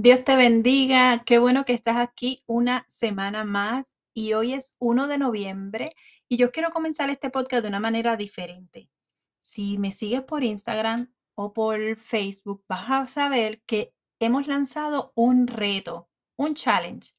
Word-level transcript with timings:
Dios 0.00 0.22
te 0.22 0.36
bendiga, 0.36 1.24
qué 1.24 1.40
bueno 1.40 1.64
que 1.64 1.72
estás 1.72 1.96
aquí 1.96 2.44
una 2.46 2.84
semana 2.86 3.42
más 3.42 3.98
y 4.14 4.32
hoy 4.34 4.54
es 4.54 4.76
1 4.78 5.08
de 5.08 5.18
noviembre 5.18 5.92
y 6.28 6.36
yo 6.36 6.52
quiero 6.52 6.70
comenzar 6.70 7.10
este 7.10 7.30
podcast 7.30 7.62
de 7.62 7.68
una 7.68 7.80
manera 7.80 8.16
diferente. 8.16 8.88
Si 9.40 9.76
me 9.76 9.90
sigues 9.90 10.22
por 10.22 10.44
Instagram 10.44 11.12
o 11.34 11.52
por 11.52 11.96
Facebook, 11.96 12.64
vas 12.68 12.88
a 12.88 13.06
saber 13.08 13.60
que 13.62 13.92
hemos 14.20 14.46
lanzado 14.46 15.10
un 15.16 15.48
reto, 15.48 16.08
un 16.36 16.54
challenge. 16.54 17.14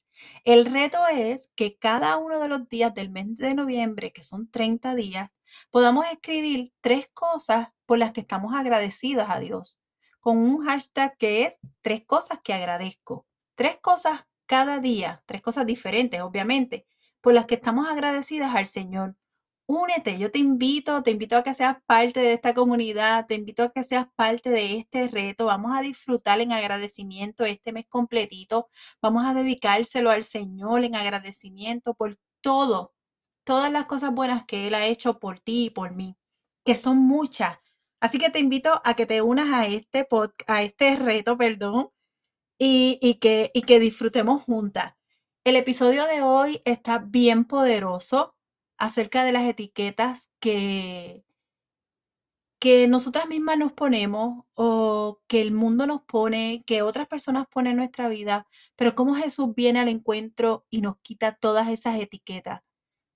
El 0.46 0.64
reto 0.64 1.00
es 1.12 1.52
que 1.58 1.78
cada 1.78 2.16
uno 2.16 2.40
de 2.40 2.48
los 2.48 2.70
días 2.70 2.94
del 2.94 3.10
mes 3.10 3.36
de 3.36 3.56
noviembre, 3.56 4.14
que 4.14 4.24
son 4.24 4.50
30 4.50 4.96
días, 4.96 5.30
podamos 5.70 6.06
escribir 6.06 6.72
tres 6.80 7.08
cosas 7.14 7.74
por 7.86 7.98
las 8.00 8.14
que 8.14 8.22
estamos 8.22 8.56
agradecidos 8.56 9.26
a 9.30 9.42
Dios 9.42 9.79
con 10.20 10.38
un 10.38 10.66
hashtag 10.66 11.18
que 11.18 11.44
es 11.44 11.60
tres 11.82 12.06
cosas 12.06 12.40
que 12.44 12.54
agradezco. 12.54 13.26
Tres 13.56 13.78
cosas 13.82 14.26
cada 14.46 14.80
día, 14.80 15.24
tres 15.26 15.42
cosas 15.42 15.66
diferentes, 15.66 16.22
obviamente, 16.22 16.86
por 17.22 17.34
las 17.34 17.46
que 17.46 17.56
estamos 17.56 17.88
agradecidas 17.88 18.56
al 18.56 18.66
Señor. 18.66 19.16
Únete, 19.68 20.18
yo 20.18 20.32
te 20.32 20.40
invito, 20.40 21.04
te 21.04 21.12
invito 21.12 21.38
a 21.38 21.44
que 21.44 21.54
seas 21.54 21.78
parte 21.86 22.22
de 22.22 22.34
esta 22.34 22.56
comunidad, 22.56 23.28
te 23.28 23.36
invito 23.36 23.62
a 23.62 23.72
que 23.72 23.84
seas 23.84 24.08
parte 24.16 24.50
de 24.50 24.78
este 24.78 25.08
reto. 25.10 25.46
Vamos 25.46 25.78
a 25.78 25.82
disfrutar 25.82 26.42
en 26.42 26.52
agradecimiento 26.54 27.46
este 27.46 27.72
mes 27.72 27.86
completito. 27.88 28.68
Vamos 29.00 29.26
a 29.28 29.36
dedicárselo 29.36 30.10
al 30.10 30.24
Señor 30.24 30.84
en 30.86 30.96
agradecimiento 30.96 31.94
por 31.94 32.16
todo, 32.42 32.96
todas 33.44 33.72
las 33.72 33.86
cosas 33.86 34.12
buenas 34.12 34.44
que 34.46 34.66
Él 34.66 34.74
ha 34.74 34.88
hecho 34.88 35.20
por 35.20 35.40
ti 35.40 35.66
y 35.66 35.70
por 35.70 35.94
mí, 35.94 36.18
que 36.66 36.74
son 36.74 36.98
muchas. 36.98 37.60
Así 38.00 38.18
que 38.18 38.30
te 38.30 38.40
invito 38.40 38.82
a 38.84 38.94
que 38.94 39.06
te 39.06 39.22
unas 39.22 39.50
a 39.54 39.68
este, 39.68 40.08
a 40.48 40.64
este 40.64 40.96
reto, 40.96 41.38
perdón, 41.38 41.90
y, 42.58 43.20
que, 43.22 43.52
y 43.54 43.64
que 43.64 43.80
disfrutemos 43.80 44.44
juntas. 44.44 44.94
El 45.44 45.56
episodio 45.56 46.06
de 46.06 46.22
hoy 46.22 46.62
está 46.66 47.00
bien 47.00 47.46
poderoso 47.46 48.36
acerca 48.78 49.24
de 49.24 49.32
las 49.32 49.46
etiquetas 49.46 50.32
que, 50.40 51.24
que 52.60 52.88
nosotras 52.88 53.28
mismas 53.28 53.58
nos 53.58 53.74
ponemos 53.74 54.46
o 54.54 55.22
que 55.28 55.42
el 55.42 55.52
mundo 55.54 55.88
nos 55.88 56.02
pone, 56.04 56.64
que 56.68 56.82
otras 56.82 57.08
personas 57.08 57.48
ponen 57.50 57.72
en 57.72 57.78
nuestra 57.78 58.10
vida, 58.10 58.46
pero 58.76 58.96
cómo 58.96 59.16
Jesús 59.16 59.56
viene 59.56 59.80
al 59.80 59.88
encuentro 59.88 60.66
y 60.70 60.82
nos 60.82 60.98
quita 61.02 61.38
todas 61.40 61.70
esas 61.70 62.00
etiquetas. 62.00 62.62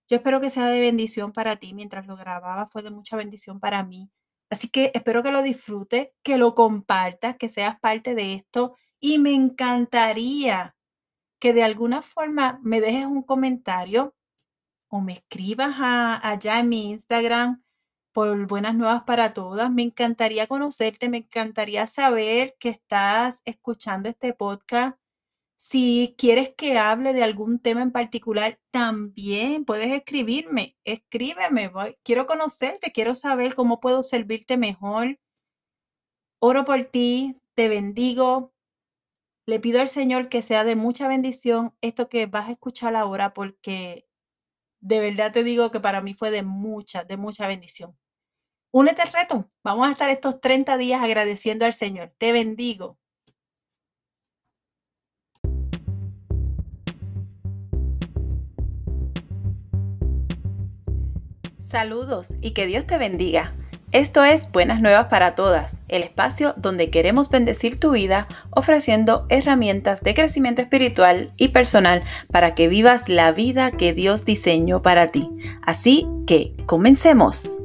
Yo 0.10 0.18
espero 0.18 0.42
que 0.42 0.50
sea 0.50 0.68
de 0.68 0.80
bendición 0.80 1.34
para 1.34 1.58
ti. 1.58 1.74
Mientras 1.74 2.08
lo 2.08 2.16
grababa 2.16 2.68
fue 2.68 2.84
de 2.84 2.92
mucha 2.92 3.18
bendición 3.18 3.60
para 3.60 3.84
mí. 3.84 4.10
Así 4.54 4.70
que 4.70 4.92
espero 4.94 5.24
que 5.24 5.32
lo 5.32 5.42
disfrutes, 5.42 6.10
que 6.22 6.38
lo 6.38 6.54
compartas, 6.54 7.38
que 7.38 7.50
seas 7.50 7.80
parte 7.80 8.14
de 8.14 8.36
esto 8.36 8.76
y 9.00 9.18
me 9.18 9.34
encantaría 9.34 10.76
que 11.40 11.54
de 11.54 11.64
alguna 11.64 12.04
forma 12.04 12.60
me 12.62 12.80
dejes 12.80 13.08
un 13.08 13.24
comentario 13.24 14.16
o 14.90 15.02
me 15.02 15.14
escribas 15.14 15.78
allá 15.80 16.60
en 16.60 16.70
mi 16.70 16.92
Instagram 16.92 17.64
por 18.12 18.46
Buenas 18.46 18.76
Nuevas 18.76 19.02
para 19.06 19.34
Todas. 19.34 19.72
Me 19.72 19.82
encantaría 19.82 20.46
conocerte, 20.46 21.10
me 21.10 21.18
encantaría 21.18 21.88
saber 21.88 22.56
que 22.60 22.70
estás 22.70 23.42
escuchando 23.46 24.08
este 24.08 24.34
podcast 24.34 25.00
si 25.66 26.14
quieres 26.18 26.54
que 26.58 26.78
hable 26.78 27.14
de 27.14 27.24
algún 27.24 27.58
tema 27.58 27.82
en 27.82 27.94
particular, 27.94 28.60
también 28.70 29.64
puedes 29.64 29.94
escribirme. 29.94 30.76
Escríbeme. 30.84 31.72
Quiero 32.04 32.26
conocerte, 32.26 32.92
quiero 32.92 33.16
saber 33.16 33.56
cómo 33.56 33.80
puedo 33.80 34.04
servirte 34.04 34.58
mejor. 34.58 35.22
Oro 36.40 36.66
por 36.66 36.84
ti, 36.84 37.40
te 37.54 37.70
bendigo. 37.70 38.54
Le 39.46 39.62
pido 39.62 39.80
al 39.80 39.88
Señor 39.88 40.28
que 40.28 40.42
sea 40.42 40.66
de 40.66 40.76
mucha 40.76 41.08
bendición 41.08 41.74
esto 41.80 42.10
que 42.10 42.26
vas 42.26 42.50
a 42.50 42.52
escuchar 42.52 42.94
ahora 42.98 43.34
porque 43.34 44.06
de 44.82 45.00
verdad 45.00 45.32
te 45.32 45.46
digo 45.46 45.72
que 45.72 45.80
para 45.80 46.02
mí 46.02 46.14
fue 46.14 46.30
de 46.30 46.44
mucha, 46.44 47.06
de 47.06 47.16
mucha 47.16 47.48
bendición. 47.48 47.98
Únete 48.72 49.02
al 49.02 49.14
reto. 49.14 49.48
Vamos 49.64 49.88
a 49.88 49.92
estar 49.92 50.10
estos 50.10 50.42
30 50.42 50.78
días 50.78 51.02
agradeciendo 51.02 51.66
al 51.66 51.74
Señor. 51.74 52.14
Te 52.18 52.34
bendigo. 52.34 53.00
Saludos 61.74 62.36
y 62.40 62.52
que 62.52 62.68
Dios 62.68 62.86
te 62.86 63.00
bendiga. 63.00 63.56
Esto 63.92 64.24
es 64.24 64.52
Buenas 64.52 64.80
Nuevas 64.80 65.08
para 65.08 65.34
Todas, 65.34 65.80
el 65.88 66.04
espacio 66.04 66.54
donde 66.56 66.92
queremos 66.92 67.32
bendecir 67.32 67.80
tu 67.80 67.94
vida 67.94 68.28
ofreciendo 68.52 69.26
herramientas 69.30 70.02
de 70.02 70.14
crecimiento 70.14 70.62
espiritual 70.62 71.34
y 71.36 71.48
personal 71.48 72.04
para 72.32 72.54
que 72.54 72.68
vivas 72.68 73.10
la 73.10 73.32
vida 73.32 73.72
que 73.72 73.92
Dios 73.92 74.24
diseñó 74.24 74.84
para 74.84 75.10
ti. 75.10 75.28
Así 75.64 76.08
que, 76.28 76.56
comencemos. 76.68 77.58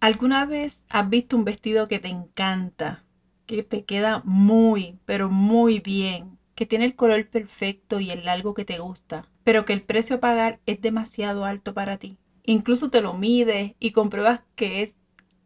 ¿Alguna 0.00 0.46
vez 0.46 0.86
has 0.88 1.10
visto 1.10 1.36
un 1.36 1.44
vestido 1.44 1.88
que 1.88 1.98
te 1.98 2.08
encanta, 2.08 3.04
que 3.44 3.62
te 3.62 3.84
queda 3.84 4.22
muy, 4.24 4.98
pero 5.04 5.28
muy 5.28 5.80
bien? 5.80 6.33
Que 6.54 6.66
tiene 6.66 6.84
el 6.84 6.96
color 6.96 7.28
perfecto 7.28 8.00
y 8.00 8.10
el 8.10 8.24
largo 8.24 8.54
que 8.54 8.64
te 8.64 8.78
gusta, 8.78 9.28
pero 9.42 9.64
que 9.64 9.72
el 9.72 9.82
precio 9.82 10.16
a 10.16 10.20
pagar 10.20 10.60
es 10.66 10.80
demasiado 10.80 11.44
alto 11.44 11.74
para 11.74 11.98
ti. 11.98 12.18
Incluso 12.44 12.90
te 12.90 13.00
lo 13.00 13.14
mides 13.14 13.74
y 13.80 13.92
compruebas 13.92 14.42
que 14.54 14.82
es 14.82 14.96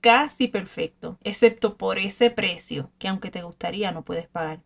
casi 0.01 0.49
perfecto, 0.49 1.19
excepto 1.23 1.77
por 1.77 1.99
ese 1.99 2.31
precio 2.31 2.93
que 2.99 3.09
aunque 3.09 3.31
te 3.31 3.43
gustaría 3.43 3.93
no 3.93 4.05
puedes 4.05 4.27
pagar. 4.29 4.63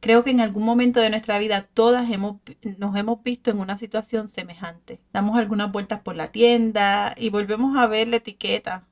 Creo 0.00 0.22
que 0.22 0.30
en 0.30 0.40
algún 0.40 0.64
momento 0.64 1.00
de 1.00 1.10
nuestra 1.10 1.38
vida 1.38 1.62
todas 1.74 2.10
hemos, 2.10 2.36
nos 2.78 2.96
hemos 2.96 3.22
visto 3.22 3.50
en 3.50 3.58
una 3.58 3.76
situación 3.76 4.28
semejante. 4.28 5.00
Damos 5.12 5.36
algunas 5.36 5.72
vueltas 5.72 6.00
por 6.00 6.14
la 6.14 6.30
tienda 6.30 7.14
y 7.16 7.30
volvemos 7.30 7.76
a 7.76 7.86
ver 7.88 8.06
la 8.08 8.16
etiqueta 8.16 8.86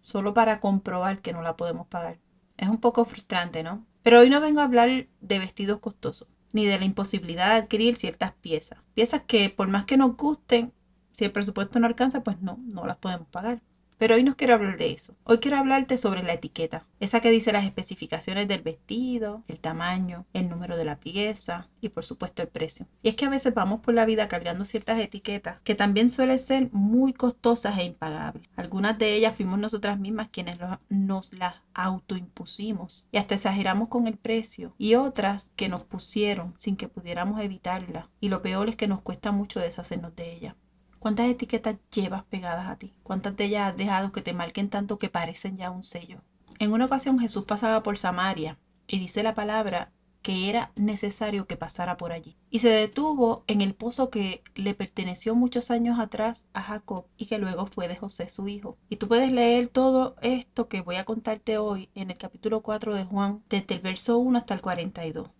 solo 0.00 0.34
para 0.34 0.60
comprobar 0.60 1.22
que 1.22 1.32
no 1.32 1.42
la 1.42 1.56
podemos 1.56 1.86
pagar. 1.86 2.18
Es 2.58 2.68
un 2.68 2.78
poco 2.78 3.04
frustrante, 3.06 3.62
¿no? 3.62 3.86
Pero 4.02 4.20
hoy 4.20 4.30
no 4.30 4.40
vengo 4.40 4.60
a 4.60 4.64
hablar 4.64 5.08
de 5.20 5.38
vestidos 5.38 5.80
costosos, 5.80 6.28
ni 6.52 6.66
de 6.66 6.78
la 6.78 6.84
imposibilidad 6.84 7.50
de 7.50 7.62
adquirir 7.62 7.96
ciertas 7.96 8.32
piezas. 8.32 8.78
Piezas 8.94 9.22
que 9.22 9.50
por 9.50 9.68
más 9.68 9.84
que 9.84 9.96
nos 9.96 10.16
gusten, 10.16 10.72
si 11.12 11.24
el 11.24 11.32
presupuesto 11.32 11.80
no 11.80 11.86
alcanza, 11.86 12.22
pues 12.22 12.40
no, 12.40 12.58
no 12.72 12.86
las 12.86 12.96
podemos 12.96 13.28
pagar. 13.28 13.62
Pero 14.00 14.14
hoy 14.14 14.24
no 14.24 14.34
quiero 14.34 14.54
hablar 14.54 14.78
de 14.78 14.92
eso. 14.92 15.14
Hoy 15.24 15.40
quiero 15.40 15.58
hablarte 15.58 15.98
sobre 15.98 16.22
la 16.22 16.32
etiqueta. 16.32 16.86
Esa 17.00 17.20
que 17.20 17.30
dice 17.30 17.52
las 17.52 17.66
especificaciones 17.66 18.48
del 18.48 18.62
vestido, 18.62 19.44
el 19.46 19.60
tamaño, 19.60 20.24
el 20.32 20.48
número 20.48 20.78
de 20.78 20.86
la 20.86 20.98
pieza 20.98 21.68
y 21.82 21.90
por 21.90 22.06
supuesto 22.06 22.40
el 22.40 22.48
precio. 22.48 22.86
Y 23.02 23.10
es 23.10 23.14
que 23.14 23.26
a 23.26 23.28
veces 23.28 23.52
vamos 23.52 23.80
por 23.80 23.92
la 23.92 24.06
vida 24.06 24.26
cargando 24.26 24.64
ciertas 24.64 24.98
etiquetas 24.98 25.60
que 25.64 25.74
también 25.74 26.08
suelen 26.08 26.38
ser 26.38 26.70
muy 26.72 27.12
costosas 27.12 27.76
e 27.76 27.84
impagables. 27.84 28.48
Algunas 28.56 28.96
de 28.96 29.16
ellas 29.16 29.36
fuimos 29.36 29.58
nosotras 29.58 29.98
mismas 29.98 30.30
quienes 30.30 30.56
nos 30.88 31.34
las 31.34 31.56
autoimpusimos 31.74 33.04
y 33.12 33.18
hasta 33.18 33.34
exageramos 33.34 33.90
con 33.90 34.06
el 34.06 34.16
precio. 34.16 34.74
Y 34.78 34.94
otras 34.94 35.52
que 35.56 35.68
nos 35.68 35.84
pusieron 35.84 36.54
sin 36.56 36.78
que 36.78 36.88
pudiéramos 36.88 37.38
evitarla. 37.42 38.08
Y 38.18 38.30
lo 38.30 38.40
peor 38.40 38.70
es 38.70 38.76
que 38.76 38.88
nos 38.88 39.02
cuesta 39.02 39.30
mucho 39.30 39.60
deshacernos 39.60 40.16
de 40.16 40.32
ellas. 40.32 40.54
¿Cuántas 41.00 41.30
etiquetas 41.30 41.76
llevas 41.90 42.24
pegadas 42.24 42.68
a 42.68 42.76
ti? 42.76 42.92
¿Cuántas 43.02 43.34
de 43.34 43.46
ellas 43.46 43.70
has 43.70 43.76
dejado 43.78 44.12
que 44.12 44.20
te 44.20 44.34
marquen 44.34 44.68
tanto 44.68 44.98
que 44.98 45.08
parecen 45.08 45.56
ya 45.56 45.70
un 45.70 45.82
sello? 45.82 46.20
En 46.58 46.72
una 46.72 46.84
ocasión 46.84 47.18
Jesús 47.18 47.46
pasaba 47.46 47.82
por 47.82 47.96
Samaria 47.96 48.58
y 48.86 48.98
dice 48.98 49.22
la 49.22 49.32
palabra 49.32 49.92
que 50.20 50.50
era 50.50 50.72
necesario 50.76 51.46
que 51.46 51.56
pasara 51.56 51.96
por 51.96 52.12
allí. 52.12 52.36
Y 52.50 52.58
se 52.58 52.68
detuvo 52.68 53.44
en 53.46 53.62
el 53.62 53.74
pozo 53.74 54.10
que 54.10 54.42
le 54.54 54.74
perteneció 54.74 55.34
muchos 55.34 55.70
años 55.70 55.98
atrás 55.98 56.48
a 56.52 56.60
Jacob 56.60 57.06
y 57.16 57.24
que 57.24 57.38
luego 57.38 57.64
fue 57.64 57.88
de 57.88 57.96
José 57.96 58.28
su 58.28 58.46
hijo. 58.48 58.76
Y 58.90 58.96
tú 58.96 59.08
puedes 59.08 59.32
leer 59.32 59.68
todo 59.68 60.16
esto 60.20 60.68
que 60.68 60.82
voy 60.82 60.96
a 60.96 61.06
contarte 61.06 61.56
hoy 61.56 61.88
en 61.94 62.10
el 62.10 62.18
capítulo 62.18 62.60
4 62.60 62.94
de 62.94 63.06
Juan, 63.06 63.42
desde 63.48 63.76
el 63.76 63.80
verso 63.80 64.18
1 64.18 64.36
hasta 64.36 64.52
el 64.52 64.60
42. 64.60 65.30